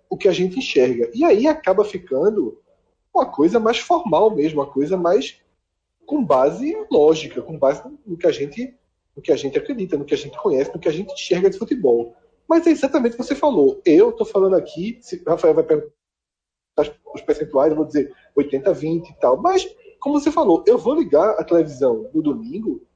[0.10, 1.12] o que a gente enxerga.
[1.14, 2.58] E aí acaba ficando
[3.14, 5.42] uma coisa mais formal mesmo, uma coisa mais
[6.06, 8.74] com base lógica, com base no que a gente,
[9.14, 11.50] no que a gente acredita, no que a gente conhece, no que a gente enxerga
[11.50, 12.16] de futebol.
[12.48, 13.82] Mas é exatamente o que você falou.
[13.86, 15.92] Eu estou falando aqui, se Rafael vai perguntar
[17.14, 19.42] os percentuais, eu vou dizer 80, 20 e tal.
[19.42, 19.68] Mas,
[20.00, 22.88] como você falou, eu vou ligar a televisão no domingo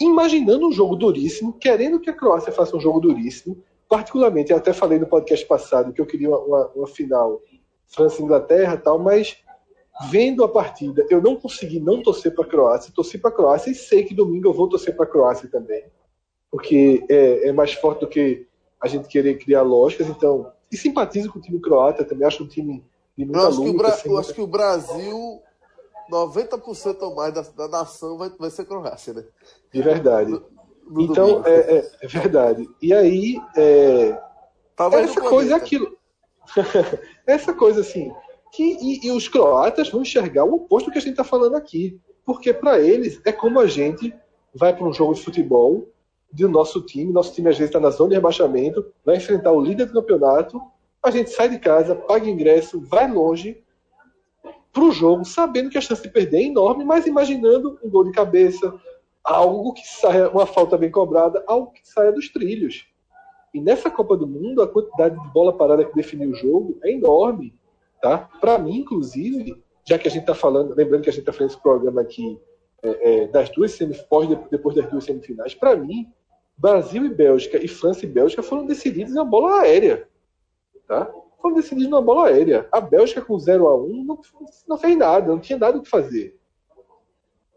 [0.00, 3.62] imaginando um jogo duríssimo, querendo que a Croácia faça um jogo duríssimo.
[3.88, 7.40] Particularmente, eu até falei no podcast passado que eu queria uma, uma, uma final
[7.88, 9.38] França-Inglaterra tal, mas
[10.10, 13.70] vendo a partida, eu não consegui não torcer para a Croácia, torci para a Croácia
[13.70, 15.84] e sei que domingo eu vou torcer para a Croácia também,
[16.50, 18.46] porque é, é, mais forte do que
[18.80, 22.48] a gente querer criar lógicas, então, e simpatizo com o time croata também, acho um
[22.48, 22.84] time
[23.16, 23.70] de muita eu acho luta.
[23.70, 23.88] Que Bra...
[23.88, 25.42] assim, eu acho que o Brasil
[26.10, 29.24] 90% ou mais da, da nação vai, vai ser Croácia, né?
[29.72, 30.30] De verdade.
[30.30, 30.42] No,
[30.88, 32.68] no então, é, é, é, verdade.
[32.80, 34.18] E aí, é,
[34.92, 35.96] essa coisa é aquilo.
[37.26, 38.12] essa coisa assim.
[38.52, 41.56] Que, e, e, os croatas vão enxergar o oposto do que a gente está falando
[41.56, 42.00] aqui.
[42.24, 44.14] Porque para eles é como a gente
[44.54, 45.88] vai para um jogo de futebol
[46.32, 47.12] do nosso time.
[47.12, 50.60] Nosso time às vezes está na zona de rebaixamento, vai enfrentar o líder do campeonato.
[51.02, 53.62] A gente sai de casa, paga ingresso, vai longe
[54.72, 58.04] para o jogo, sabendo que a chance de perder é enorme, mas imaginando um gol
[58.04, 58.72] de cabeça,
[59.22, 62.86] algo que saia, uma falta bem cobrada, algo que saia dos trilhos.
[63.52, 66.92] E nessa Copa do Mundo, a quantidade de bola parada que definiu o jogo é
[66.92, 67.54] enorme.
[68.00, 68.18] Tá?
[68.40, 71.50] Para mim, inclusive, já que a gente está falando, lembrando que a gente está fazendo
[71.50, 72.38] esse programa aqui
[72.82, 76.12] é, é, das duas semifinais, depois das duas semifinais, para mim,
[76.56, 80.08] Brasil e Bélgica e França e Bélgica foram decididos em uma bola aérea.
[80.86, 81.10] Tá?
[81.40, 82.68] foram decididos na bola aérea.
[82.70, 84.20] A Bélgica com 0 a 1 não,
[84.66, 86.38] não fez nada, não tinha nada o que fazer.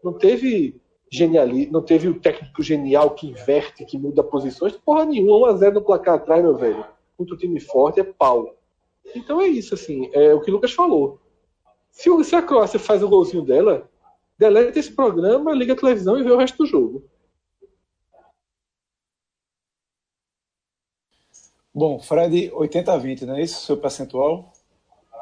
[0.02, 0.80] Não teve
[1.12, 5.56] genialismo, não teve o técnico genial que inverte, que muda posições, porra nenhuma, 1 a
[5.56, 6.86] 0 no placar atrás, meu velho.
[7.18, 8.56] Contra o time forte é pau.
[9.14, 11.20] Então é isso, assim, é o que o Lucas falou.
[11.90, 13.90] Se, se a Croácia faz o golzinho dela,
[14.38, 17.04] deleta esse programa, liga a televisão e vê o resto do jogo.
[21.74, 23.66] Bom, Fred, 80-20, não é isso?
[23.66, 24.50] Seu percentual?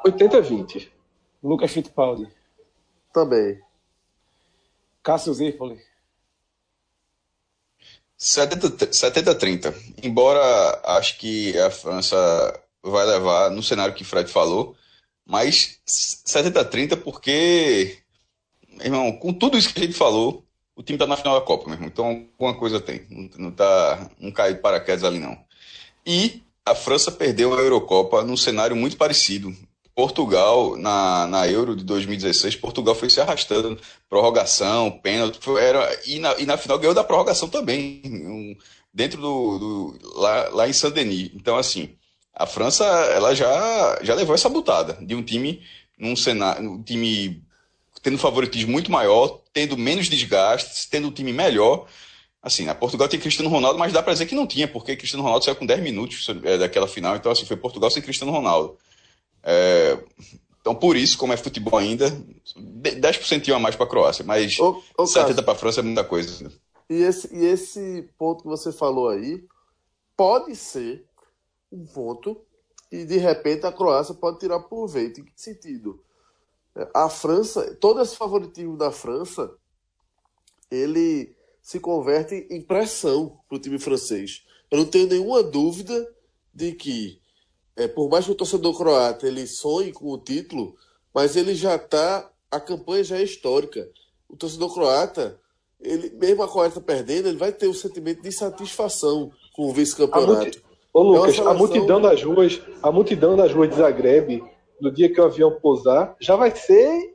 [0.07, 0.89] 80-20.
[1.43, 2.29] Lucas Fittipaldi.
[3.13, 3.61] Também.
[5.03, 5.79] Cássio Zirpoli.
[8.19, 9.75] 70-30.
[10.03, 10.41] Embora
[10.85, 12.17] acho que a França
[12.83, 14.77] vai levar no cenário que Fred falou,
[15.25, 17.99] mas 70-30 porque,
[18.81, 20.45] irmão, com tudo isso que a gente falou,
[20.77, 21.89] o time tá na final da Copa, meu irmão.
[21.89, 23.07] Então, alguma coisa tem.
[23.11, 25.39] Não, não, tá, não cai de paraquedas ali, não.
[26.07, 29.55] E a França perdeu a Eurocopa num cenário muito parecido.
[30.01, 33.79] Portugal, na, na Euro de 2016, Portugal foi se arrastando,
[34.09, 38.57] prorrogação, pênalti, era, e, na, e na final ganhou da prorrogação também, um,
[38.95, 41.33] dentro do, do lá, lá em Saint-Denis.
[41.35, 41.91] Então, assim,
[42.33, 45.61] a França ela já, já levou essa butada de um time
[45.99, 47.45] num cenário, um time
[48.03, 51.87] tendo favoritismo muito maior, tendo menos desgastes, tendo um time melhor,
[52.43, 55.23] Assim, a Portugal tem Cristiano Ronaldo, mas dá para dizer que não tinha, porque Cristiano
[55.23, 58.79] Ronaldo saiu com 10 minutos é, daquela final, então assim, foi Portugal sem Cristiano Ronaldo.
[59.43, 59.99] É,
[60.61, 62.11] então, por isso, como é futebol ainda,
[62.57, 66.05] 10% a mais para a Croácia, mas ô, ô, 70% para a França é muita
[66.05, 66.53] coisa.
[66.89, 69.45] E esse, e esse ponto que você falou aí
[70.17, 71.07] pode ser
[71.73, 72.41] um ponto
[72.91, 75.21] e de repente a Croácia pode tirar proveito.
[75.21, 76.03] Em que sentido?
[76.93, 79.53] A França, todo esse favoritismo da França,
[80.71, 84.45] ele se converte em pressão para o time francês.
[84.71, 86.13] Eu não tenho nenhuma dúvida
[86.53, 87.20] de que,
[87.81, 90.77] é, por mais que o torcedor croata ele sonhe com o título,
[91.15, 93.89] mas ele já está, a campanha já é histórica.
[94.29, 95.41] O torcedor croata,
[95.81, 100.61] ele, mesmo a Croácia perdendo, ele vai ter um sentimento de insatisfação com o vice-campeonato.
[100.93, 104.43] Ô Lucas, é a multidão das ruas, a multidão das ruas de Zagreb,
[104.79, 107.15] no dia que o avião pousar, já vai ser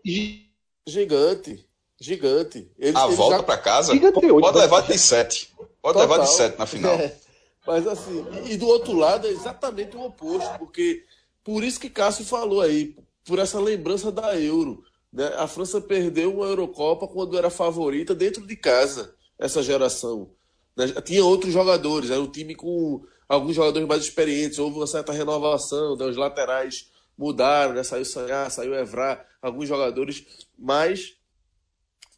[0.88, 1.64] gigante.
[2.02, 2.72] Gigante.
[2.78, 3.44] Eles, a volta já...
[3.44, 5.54] para casa pode levar de 7.
[5.56, 6.02] Pode Total.
[6.02, 6.94] levar de 7 na final.
[6.94, 7.25] É.
[7.66, 11.04] Mas assim, e do outro lado é exatamente o oposto, porque
[11.44, 12.96] por isso que Cássio falou aí,
[13.26, 14.84] por essa lembrança da Euro.
[15.12, 15.28] Né?
[15.38, 20.32] A França perdeu uma Eurocopa quando era favorita dentro de casa, essa geração.
[20.76, 20.88] Né?
[21.04, 25.96] Tinha outros jogadores, era um time com alguns jogadores mais experientes, houve uma certa renovação,
[25.96, 26.06] né?
[26.06, 27.84] os laterais mudaram, né?
[27.84, 30.24] saiu Sanhar, saiu Evra, alguns jogadores,
[30.58, 31.16] mas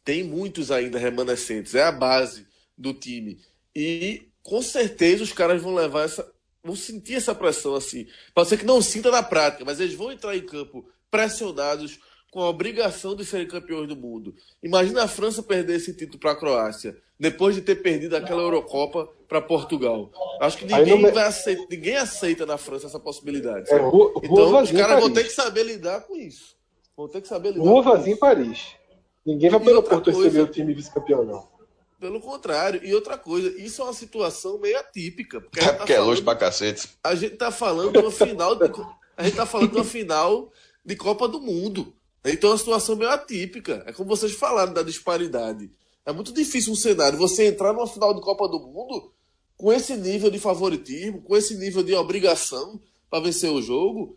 [0.04, 2.46] tem muitos ainda remanescentes, é a base
[2.76, 3.38] do time.
[3.74, 6.26] E com certeza os caras vão levar essa.
[6.64, 8.06] vão sentir essa pressão assim.
[8.34, 11.98] Pode ser que não sinta na prática, mas eles vão entrar em campo pressionados
[12.30, 14.34] com a obrigação de serem campeões do mundo.
[14.62, 19.08] Imagina a França perder esse título para a Croácia, depois de ter perdido aquela Eurocopa
[19.28, 20.10] para Portugal.
[20.40, 23.70] Acho que ninguém, vai aceita, ninguém aceita na França essa possibilidade.
[23.70, 26.56] É, rua, então, os caras vão ter que saber lidar com isso.
[26.96, 28.74] Vão ter que saber lidar rua vazia em Paris.
[29.26, 31.57] Ninguém vai pelo Porto receber o time vice-campeão, não.
[32.00, 32.80] Pelo contrário.
[32.84, 35.40] E outra coisa, isso é uma situação meio atípica.
[35.40, 36.88] Porque, é, porque tá é longe pra cacete.
[37.02, 38.54] A gente tá falando de uma final.
[38.54, 38.70] De,
[39.16, 40.52] a gente tá falando de uma final
[40.84, 41.92] de Copa do Mundo.
[42.24, 43.82] Então é uma situação meio atípica.
[43.86, 45.70] É como vocês falaram da disparidade.
[46.06, 49.12] É muito difícil um cenário você entrar numa final de Copa do Mundo
[49.56, 52.80] com esse nível de favoritismo, com esse nível de obrigação
[53.10, 54.16] para vencer o jogo.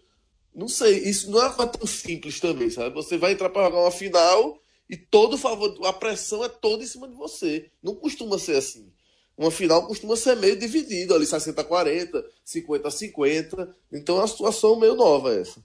[0.54, 2.94] Não sei, isso não é tão simples também, sabe?
[2.94, 4.62] Você vai entrar para jogar uma final
[4.92, 7.72] e todo favor, a pressão é toda em cima de você.
[7.82, 8.92] Não costuma ser assim.
[9.38, 13.76] Uma final costuma ser meio dividido, ali 60 a 40, 50 a 50.
[13.94, 15.64] Então é uma situação meio nova essa.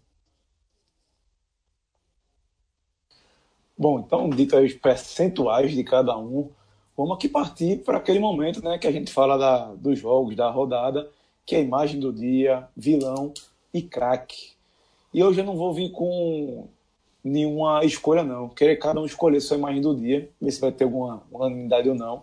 [3.77, 6.49] Bom, então, dito aí os percentuais de cada um,
[6.97, 10.49] vamos aqui partir para aquele momento né, que a gente fala da, dos jogos, da
[10.49, 11.11] rodada,
[11.45, 13.35] que é a imagem do dia, vilão
[13.75, 14.53] e craque.
[15.13, 16.69] E hoje eu não vou vir com
[17.27, 18.49] nenhuma escolha, não.
[18.49, 21.95] Querer cada um escolher sua imagem do dia, ver se vai ter alguma unanimidade ou
[21.95, 22.23] não.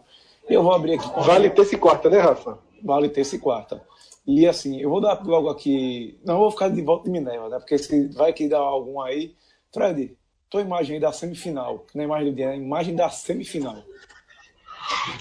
[0.50, 1.08] Eu vou abrir aqui.
[1.26, 2.58] Vale terça e quarta, né, Rafa?
[2.82, 3.84] Vale terça e quarta.
[4.26, 6.18] E assim, eu vou dar logo aqui.
[6.24, 7.60] Não vou ficar de volta de Minerva, né?
[7.60, 9.36] Porque se vai que dar algum aí.
[9.74, 10.16] Fred,
[10.50, 13.10] tua imagem aí da semifinal, que não é imagem do dia, é a imagem da
[13.10, 13.76] semifinal.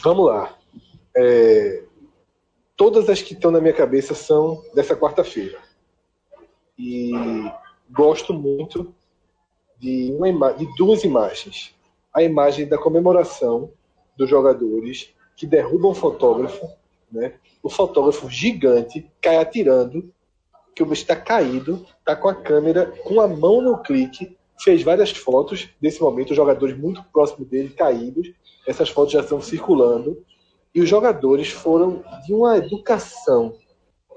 [0.05, 0.57] Vamos lá.
[1.17, 1.85] É...
[2.77, 5.59] Todas as que estão na minha cabeça são dessa quarta-feira.
[6.79, 7.13] E
[7.91, 8.95] gosto muito
[9.83, 11.75] de, uma de duas imagens.
[12.15, 13.73] A imagem da comemoração
[14.17, 16.71] dos jogadores que derrubam o fotógrafo,
[17.11, 17.35] né?
[17.61, 20.13] o fotógrafo gigante cai atirando,
[20.75, 24.83] que o bicho está caído, está com a câmera, com a mão no clique, fez
[24.83, 28.33] várias fotos desse momento, os jogadores muito próximos dele caídos.
[28.67, 30.25] Essas fotos já estão circulando.
[30.75, 33.55] E os jogadores foram de uma educação,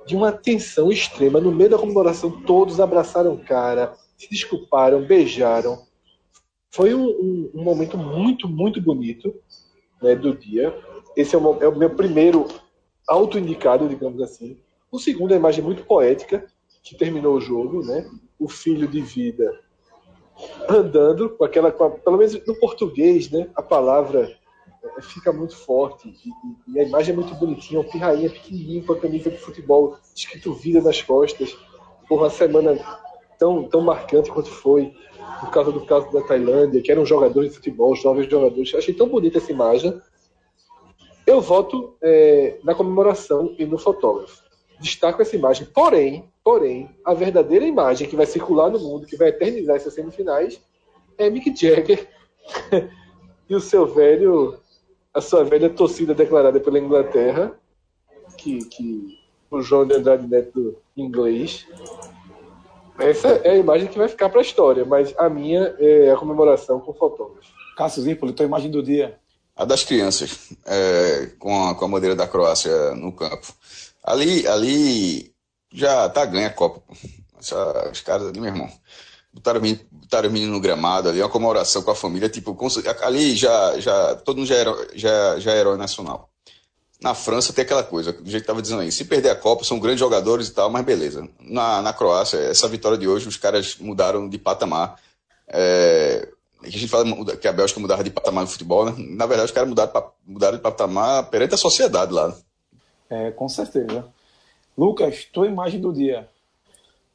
[0.05, 1.41] de uma atenção extrema.
[1.41, 5.85] No meio da comemoração, todos abraçaram o cara, se desculparam, beijaram.
[6.69, 9.33] Foi um, um, um momento muito, muito bonito
[10.01, 10.77] né, do dia.
[11.15, 12.47] Esse é o, é o meu primeiro
[13.07, 14.57] autoindicado, digamos assim.
[14.91, 16.45] O segundo é a imagem muito poética,
[16.83, 18.09] que terminou o jogo, né?
[18.39, 19.59] O filho de vida
[20.69, 23.49] andando com aquela, com a, pelo menos no português, né?
[23.55, 24.37] A palavra
[24.83, 28.93] é, fica muito forte e, e, a imagem é muito bonitinha, um pirrainha pequenininho com
[28.93, 31.57] a camisa de futebol escrito vida nas costas.
[32.07, 32.77] Por uma semana
[33.45, 34.91] tão, tão marcante quanto foi,
[35.39, 38.73] por causa do caso da Tailândia, que eram jogadores de futebol, jovens jogadores.
[38.73, 40.01] Achei tão bonita essa imagem.
[41.27, 44.43] Eu voto é, na comemoração e no fotógrafo.
[44.79, 45.67] Destaco essa imagem.
[45.67, 50.59] Porém, porém, a verdadeira imagem que vai circular no mundo, que vai eternizar essas semifinais,
[51.15, 52.07] é Mick Jagger
[53.47, 54.59] e o seu velho,
[55.13, 57.57] a sua velha torcida declarada pela Inglaterra,
[58.37, 59.19] que, que
[59.51, 61.67] o João de Andrade Neto inglês.
[62.97, 66.17] Essa é a imagem que vai ficar para a história, mas a minha é a
[66.17, 67.49] comemoração com o fotógrafo.
[67.75, 69.19] Cássio Zípoli, tua imagem do dia.
[69.55, 73.53] A das crianças, é, com, a, com a bandeira da Croácia no campo.
[74.03, 75.33] Ali, ali
[75.73, 76.81] já tá ganha a Copa.
[77.39, 78.69] Essa, os caras ali, meu irmão.
[79.33, 82.57] Botaram, botaram o menino no gramado ali, uma comemoração com a família, tipo,
[83.01, 86.29] ali já, já, todo mundo já era, já, já é herói nacional.
[87.05, 89.63] Na França tem aquela coisa, do jeito que estava dizendo aí, se perder a Copa,
[89.63, 91.29] são grandes jogadores e tal, mas beleza.
[91.39, 94.99] Na, na Croácia, essa vitória de hoje, os caras mudaram de patamar.
[95.47, 96.27] É,
[96.63, 97.05] a gente fala
[97.37, 98.95] que a Bélgica mudava de patamar no futebol, né?
[98.97, 102.35] Na verdade, os caras mudaram, mudaram de patamar perante a sociedade lá.
[103.07, 104.07] É, com certeza.
[104.75, 106.27] Lucas, tua imagem do dia.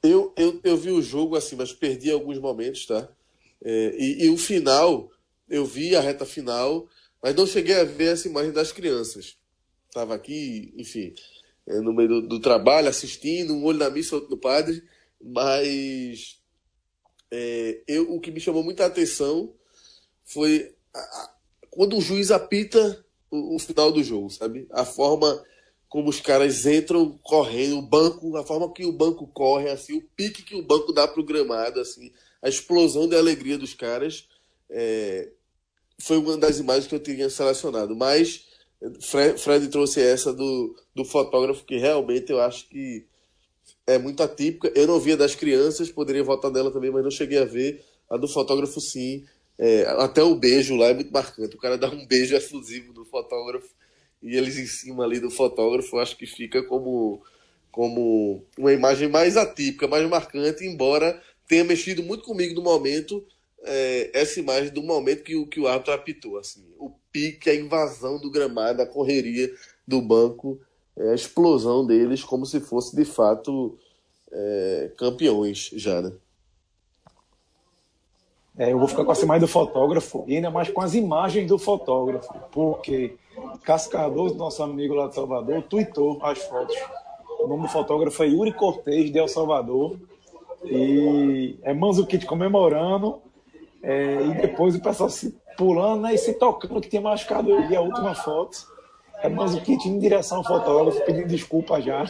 [0.05, 3.09] Eu, eu, eu vi o jogo assim, mas perdi alguns momentos, tá?
[3.65, 5.11] É, e, e, o final,
[5.49, 6.87] eu vi a reta final,
[7.21, 9.40] mas não cheguei a ver essa imagem das crianças.
[9.91, 11.13] Estava aqui, enfim,
[11.67, 14.83] é, no meio do, do, trabalho, assistindo, um olho na missa, outro no padre,
[15.21, 16.39] mas
[17.29, 19.53] é, eu, o que me chamou muita atenção
[20.25, 21.35] foi a, a,
[21.71, 24.69] quando o juiz apita o, o final do jogo, sabe?
[24.71, 25.45] A forma
[25.89, 30.03] como os caras entram correndo, o banco, a forma que o banco corre, assim, o
[30.15, 34.29] pique que o banco dá pro gramado, assim, a explosão de alegria dos caras,
[34.71, 35.33] é,
[35.99, 37.97] foi uma das imagens que eu tinha selecionado.
[37.97, 38.50] Mas
[39.01, 43.07] Fred, Fred, trouxe essa do, do fotógrafo, que realmente eu acho que
[43.87, 44.73] é muito atípica.
[44.75, 47.85] Eu não via das crianças, poderia votar nela também, mas não cheguei a ver.
[48.09, 49.25] A do fotógrafo, sim.
[49.59, 51.57] É, até o beijo lá é muito marcante.
[51.57, 53.69] O cara dá um beijo exclusivo do fotógrafo
[54.23, 57.23] e eles em cima ali do fotógrafo, acho que fica como,
[57.71, 63.27] como uma imagem mais atípica, mais marcante, embora tenha mexido muito comigo no momento,
[63.65, 66.39] é, essa imagem do momento que, que o árbitro apitou.
[66.39, 69.51] Assim, o pique, a invasão do gramado, a correria
[69.87, 70.61] do banco,
[70.97, 73.79] é, a explosão deles, como se fosse de fato
[74.31, 76.13] é, campeões já, né?
[78.59, 81.49] É, eu vou ficar com a imagem do fotógrafo e ainda mais com as imagens
[81.49, 83.17] do fotógrafo, porque
[83.63, 86.77] Cascador, nosso amigo lá de Salvador, tweetou as fotos.
[87.41, 89.97] O nome do fotógrafo é Yuri Cortez, de El Salvador.
[90.65, 93.23] E é Manzukic comemorando.
[93.83, 97.77] É, e depois o pessoal se pulando né, e se tocando que tinha machucado ele.
[97.77, 98.67] A última foto
[99.23, 102.05] é Manzukic em direção ao fotógrafo, pedindo desculpa já.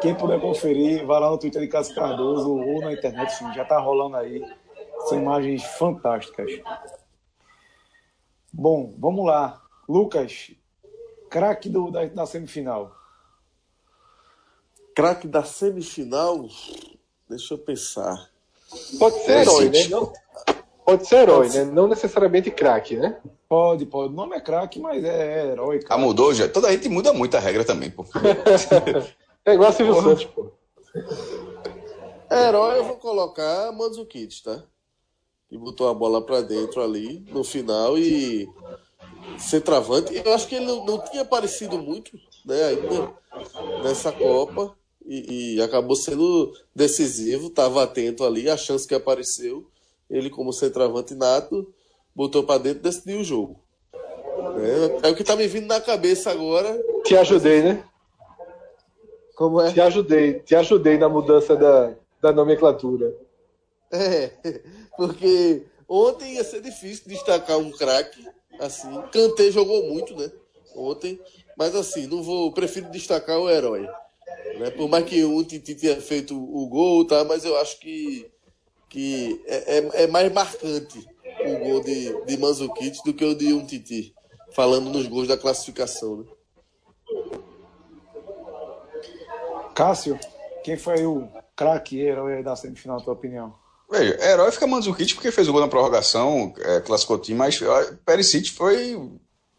[0.00, 3.78] Quem puder conferir, vai lá no Twitter de Cascadoso ou na internet, sim, já tá
[3.78, 4.42] rolando aí.
[5.08, 6.50] São imagens fantásticas.
[8.52, 9.62] Bom, vamos lá.
[9.88, 10.52] Lucas,
[11.30, 12.92] craque da, da semifinal.
[14.94, 16.48] Craque da semifinal?
[17.28, 18.28] Deixa eu pensar.
[18.98, 19.88] Pode ser herói, né?
[19.88, 20.12] Não,
[20.88, 21.64] pode ser herói, pode né?
[21.66, 23.20] Não necessariamente craque, né?
[23.46, 24.10] Pode, pode.
[24.10, 25.80] O nome é craque, mas é, herói.
[25.88, 26.48] Ah, mudou já?
[26.48, 28.06] Toda a gente muda muito a regra também, pô.
[29.44, 30.08] é igual a Silvio Porra.
[30.08, 30.50] Santos, pô.
[32.30, 34.62] Herói eu vou colocar Manzukic, tá?
[35.48, 38.48] Que botou a bola para dentro ali no final e
[39.38, 40.14] centroavante.
[40.24, 43.12] Eu acho que ele não, não tinha aparecido muito né, ainda
[43.82, 44.74] nessa Copa
[45.06, 49.66] e, e acabou sendo decisivo, estava atento ali, a chance que apareceu.
[50.10, 51.72] Ele, como centroavante nato,
[52.14, 53.60] botou para dentro e decidiu o jogo.
[55.02, 56.80] É, é, o que tá me vindo na cabeça agora.
[57.04, 57.84] Te ajudei, né?
[59.36, 59.72] Como é?
[59.72, 63.14] Te ajudei, te ajudei na mudança da, da nomenclatura.
[63.92, 64.32] É,
[64.96, 68.26] porque ontem ia ser difícil destacar um craque
[68.58, 70.30] Assim, Kanté jogou muito, né?
[70.74, 71.18] Ontem.
[71.56, 72.52] Mas assim, não vou.
[72.52, 73.88] Prefiro destacar o herói.
[74.58, 74.70] Né?
[74.70, 77.24] Por mais que o Titi tenha feito o gol, tá?
[77.24, 78.28] Mas eu acho que,
[78.88, 81.06] que é, é, é mais marcante
[81.46, 84.14] o gol de, de Manzukic do que o de um Titi.
[84.52, 86.24] Falando nos gols da classificação, né?
[89.74, 90.18] Cássio,
[90.64, 93.54] quem foi o craque herói da semifinal, na tua opinião?
[93.90, 97.60] Veja, herói fica Mandzukic porque fez o gol na prorrogação, é, classificou o time, mas
[98.04, 98.94] Perisic foi.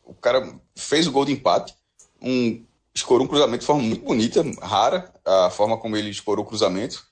[0.03, 1.73] O cara fez o gol de empate,
[2.21, 2.63] um,
[2.93, 7.07] escorou um cruzamento de forma muito bonita, rara, a forma como ele escorou o cruzamento.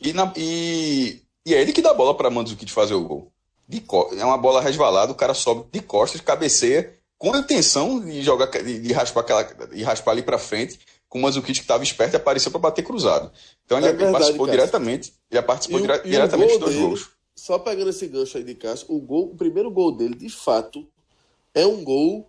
[0.00, 3.32] E, na, e, e é ele que dá a bola para Mandzukic fazer o gol.
[3.68, 3.82] De,
[4.18, 8.46] é uma bola resvalada, o cara sobe de costas, cabeceia, com a intenção de jogar,
[8.46, 10.78] de, de raspar, aquela, de raspar ali para frente
[11.08, 13.30] com o Manzukic que estava esperto e apareceu para bater cruzado.
[13.64, 14.60] Então ele, é verdade, participou Cássio.
[14.60, 17.10] diretamente, ele participou e, dire, e diretamente dos dois dele, gols.
[17.36, 20.86] Só pegando esse gancho aí de Cássio, o, gol, o primeiro gol dele, de fato,
[21.54, 22.28] é um gol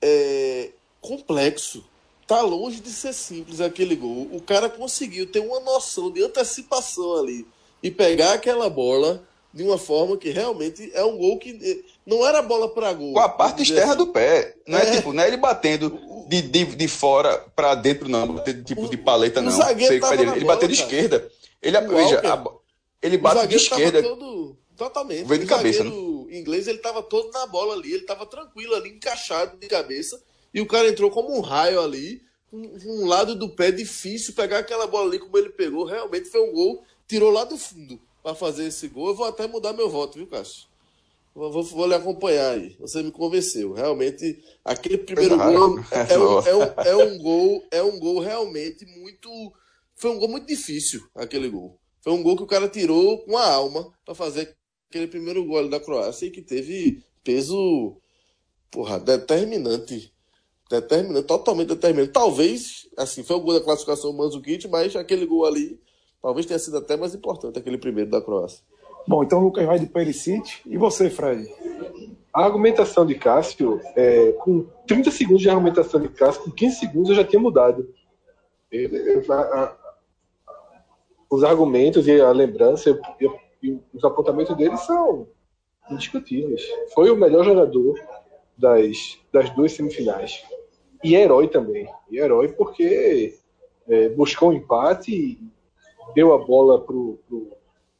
[0.00, 0.70] é,
[1.00, 1.84] complexo.
[2.26, 4.28] Tá longe de ser simples aquele gol.
[4.32, 7.46] O cara conseguiu ter uma noção de antecipação ali
[7.86, 9.22] e pegar aquela bola
[9.54, 13.12] de uma forma que realmente é um gol que eh, não era bola para gol.
[13.12, 13.98] Com a parte externa assim.
[13.98, 14.56] do pé.
[14.66, 18.42] Não é, é, tipo, não é ele batendo de, de, de fora para dentro, não.
[18.64, 19.52] Tipo de paleta, não.
[19.52, 21.30] O zagueiro ele, bateu de esquerda.
[21.62, 22.44] Ele, veja, a,
[23.00, 24.02] ele bate de esquerda.
[24.02, 25.24] Todo, totalmente.
[25.24, 25.90] Veio de cabeça, né?
[26.30, 30.20] inglês ele tava todo na bola ali, ele tava tranquilo ali, encaixado de cabeça.
[30.52, 32.20] E o cara entrou como um raio ali.
[32.52, 35.84] Um, um lado do pé difícil pegar aquela bola ali como ele pegou.
[35.84, 39.08] Realmente foi um gol, tirou lá do fundo para fazer esse gol.
[39.08, 40.66] Eu vou até mudar meu voto, viu, Cássio?
[41.34, 42.76] Vou, vou, vou lhe acompanhar aí.
[42.80, 43.72] Você me convenceu.
[43.72, 48.20] Realmente, aquele primeiro gol é, é, um, é, um, é um gol, é um gol
[48.20, 49.52] realmente muito.
[49.94, 51.78] Foi um gol muito difícil, aquele gol.
[52.00, 54.56] Foi um gol que o cara tirou com a alma para fazer
[54.88, 57.96] aquele primeiro gol da Croácia e que teve peso
[58.70, 60.12] porra, determinante.
[60.70, 62.12] Determinante, totalmente determinante.
[62.12, 65.80] Talvez, assim, foi o gol da classificação do Manzukic, mas aquele gol ali
[66.26, 68.60] Talvez tenha sido até mais importante aquele primeiro da Croácia.
[69.06, 70.60] Bom, então o Lucas vai de Perisic.
[70.66, 71.48] E você, Fred?
[72.34, 77.10] A argumentação de Cássio, é, com 30 segundos de argumentação de Cássio, com 15 segundos
[77.10, 77.88] eu já tinha mudado.
[78.72, 79.76] Ele, a, a,
[81.30, 83.30] os argumentos e a lembrança e,
[83.62, 85.28] e os apontamentos dele são
[85.88, 86.68] indiscutíveis.
[86.92, 88.00] Foi o melhor jogador
[88.58, 90.42] das, das duas semifinais.
[91.04, 91.88] E herói também.
[92.10, 93.38] E herói porque
[93.88, 95.38] é, buscou um empate
[96.14, 97.56] deu a bola pro, pro,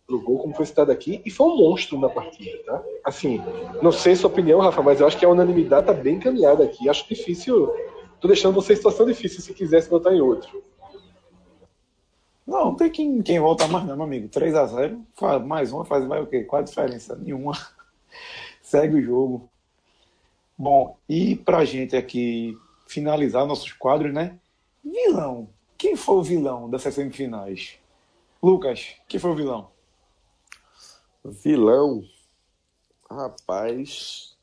[0.07, 2.83] pro gol, como foi citado aqui, e foi um monstro na partida, tá?
[3.05, 3.43] Assim,
[3.83, 6.89] não sei sua opinião, Rafa, mas eu acho que a unanimidade tá bem encaminhada aqui.
[6.89, 7.73] Acho difícil.
[8.21, 10.63] Tô deixando você em situação difícil se quisesse votar em outro.
[12.47, 14.29] Não, não tem quem, quem volta mais, não, meu amigo.
[14.29, 16.45] 3x0, mais uma, faz mais o quê?
[16.45, 17.17] Qual a diferença?
[17.17, 17.53] Nenhuma.
[18.63, 19.51] Segue o jogo.
[20.57, 24.39] Bom, e pra gente aqui finalizar nossos quadros, né?
[24.83, 25.49] Vilão.
[25.77, 27.79] Quem foi o vilão dessas semifinais?
[28.43, 29.71] Lucas, quem foi o vilão?
[31.25, 32.03] Vilão?
[33.11, 34.35] Rapaz.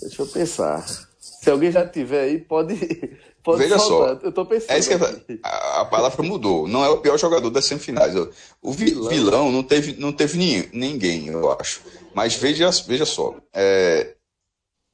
[0.00, 0.86] Deixa eu pensar.
[1.18, 2.74] Se alguém já tiver aí, pode.
[3.42, 4.20] pode Veja soltar.
[4.20, 4.26] só.
[4.26, 4.70] Eu tô pensando.
[4.70, 6.66] É isso que a, a palavra mudou.
[6.68, 8.14] Não é o pior jogador das semifinais.
[8.60, 9.08] O vi- Vilão.
[9.08, 11.82] vilão, não teve, não teve ni- ninguém, eu acho.
[12.14, 13.34] Mas veja, veja só.
[13.52, 14.14] é,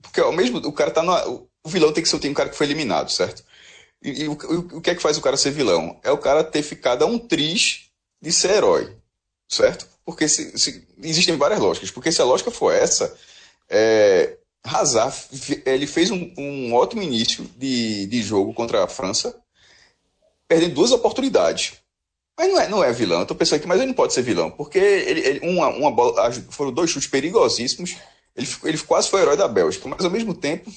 [0.02, 2.48] porque ao mesmo o cara tá na, o vilão tem que ser tem um cara
[2.48, 3.44] que foi eliminado, certo?
[4.02, 5.98] E, e o, o- o que é que faz o cara ser vilão?
[6.02, 7.90] É o cara ter ficado a um triz
[8.22, 8.96] de ser herói,
[9.48, 9.86] certo?
[10.04, 11.90] Porque se, se- existem várias lógicas.
[11.90, 13.14] Porque se a lógica for essa,
[13.68, 15.16] é, Hazard
[15.66, 19.36] ele fez um, um ótimo início de, de jogo contra a França,
[20.48, 21.74] perdendo duas oportunidades.
[22.38, 23.20] Mas não é, não é vilão.
[23.20, 25.90] Eu tô pensando aqui, mas ele não pode ser vilão, porque ele, ele- uma, uma
[25.90, 27.96] bola, foram dois chutes perigosíssimos.
[28.34, 30.72] Ele, ele quase foi herói da Bélgica, mas ao mesmo tempo,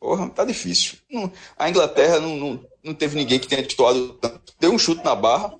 [0.00, 0.98] porra, tá difícil.
[1.10, 4.54] Não- a Inglaterra não, não, não teve ninguém que tenha tituado tanto.
[4.58, 5.54] Deu um chute na barra,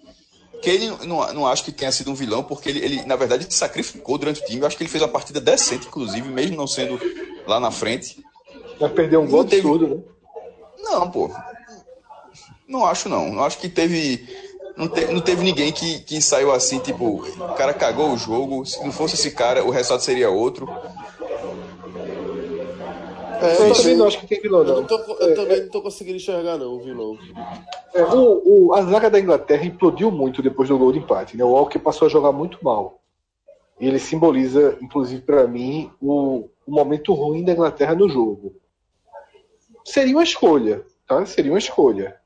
[0.63, 3.45] que ele não, não, acho que tenha sido um vilão, porque ele, ele, na verdade,
[3.45, 4.61] se sacrificou durante o time.
[4.61, 6.99] Eu acho que ele fez uma partida decente, inclusive, mesmo não sendo
[7.47, 8.25] lá na frente.
[8.81, 10.03] Vai perder um gol teve- absurdo, né?
[10.83, 11.31] Não, pô.
[12.69, 13.31] Não acho, não.
[13.33, 14.27] Não acho que teve.
[14.77, 18.65] Não, te- não teve ninguém que, que saiu assim, tipo, o cara cagou o jogo.
[18.67, 20.69] Se não fosse esse cara, o resultado seria outro.
[23.41, 24.75] É, Eu eu, também não acho que tem vilão, eu, não.
[24.81, 27.19] não tô, eu também não tô conseguindo enxergar, não, o vilão.
[27.95, 31.37] É, o, o- a zaga da Inglaterra implodiu muito depois do gol de empate.
[31.37, 31.45] Né?
[31.45, 33.01] O Walker passou a jogar muito mal.
[33.79, 38.55] E ele simboliza, inclusive para mim, o, o momento ruim da Inglaterra no jogo.
[39.85, 41.25] Seria uma escolha, tá?
[41.27, 42.17] Seria uma escolha.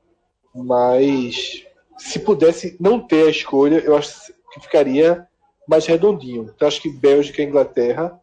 [0.55, 1.65] Mas
[1.97, 5.27] se pudesse não ter a escolha, eu acho que ficaria
[5.67, 6.49] mais redondinho.
[6.55, 8.19] Então acho que Bélgica e Inglaterra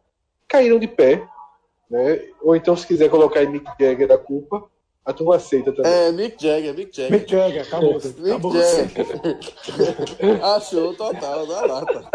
[0.47, 1.23] caíram de pé.
[1.89, 2.21] Né?
[2.41, 4.63] Ou então, se quiser colocar em Mick Jagger a culpa,
[5.03, 5.91] a turma aceita também.
[5.91, 7.11] É, Mick Jagger, Mick Jagger.
[7.19, 7.93] Mick Jagger, acabou.
[7.93, 9.07] Mick acabou Jagger.
[10.55, 12.05] Achou total, da lata.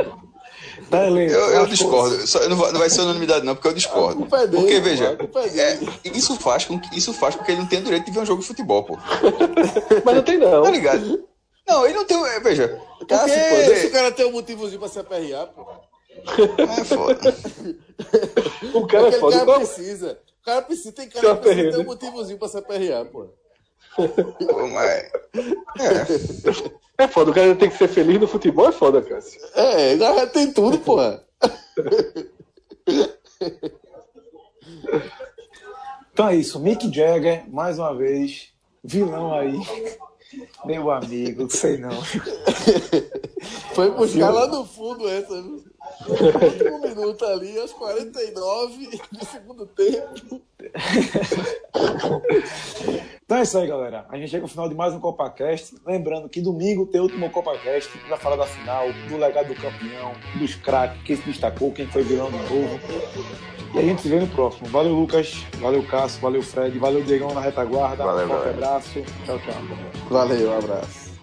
[0.91, 1.21] Tá, Eu,
[1.51, 2.27] eu discordo.
[2.27, 4.27] Só- não, vai, não vai ser unanimidade, não, porque eu discordo.
[4.35, 5.17] É dele, Porque, veja,
[5.57, 5.79] é é,
[6.17, 8.27] isso, faz com que, isso faz com que ele não tenha direito de ver um
[8.27, 8.97] jogo de futebol, pô.
[10.05, 10.63] Mas não tem não.
[10.63, 11.25] Tá ligado?
[11.67, 12.17] Não, ele não tem.
[12.27, 12.81] é, Veja.
[13.09, 15.67] Cássio, pô, porque- deixa o cara ter um motivozinho pra se aperrear, pô.
[16.63, 17.35] É foda.
[18.75, 19.33] O cara é foda.
[19.37, 20.19] cara Qual- precisa.
[20.41, 23.27] O cara precisa, tem cara que precisa ter um motivozinho pra se aperrear, pô.
[23.97, 25.11] Pô, mas-
[26.99, 29.41] É foda, o cara tem que ser feliz no futebol, é foda, Cássio.
[29.55, 31.25] É, agora já tem tudo, porra.
[36.13, 38.49] Então é isso, Mick Jagger, mais uma vez,
[38.83, 39.59] vilão aí.
[40.65, 41.91] Meu amigo, sei não.
[43.75, 45.65] Foi buscar lá no fundo essa, viu?
[46.07, 50.41] Último minuto ali, aos 49 do segundo tempo.
[53.25, 54.05] Então é isso aí, galera.
[54.11, 55.77] A gente chega ao final de mais um CopaCast.
[55.87, 60.13] Lembrando que domingo tem o último CopaCast para falar da final, do legado do campeão,
[60.39, 62.79] dos craques, quem se destacou, quem foi vilão de novo.
[63.75, 64.69] E a gente se vê no próximo.
[64.69, 65.45] Valeu, Lucas.
[65.59, 66.21] Valeu, Cássio.
[66.21, 66.79] Valeu, Fred.
[66.79, 68.05] Valeu, Diegão na retaguarda.
[68.05, 69.03] Valeu, um forte abraço.
[69.25, 69.55] Tchau, tchau.
[70.09, 71.15] Valeu, um abraço.